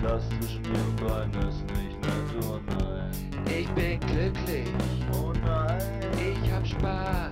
[0.08, 3.12] Das zwischen ihren Beinen ist nicht nett, oh nein.
[3.48, 4.68] Ich bin glücklich,
[5.14, 5.82] Oh nein,
[6.14, 7.25] ich hab Spaß,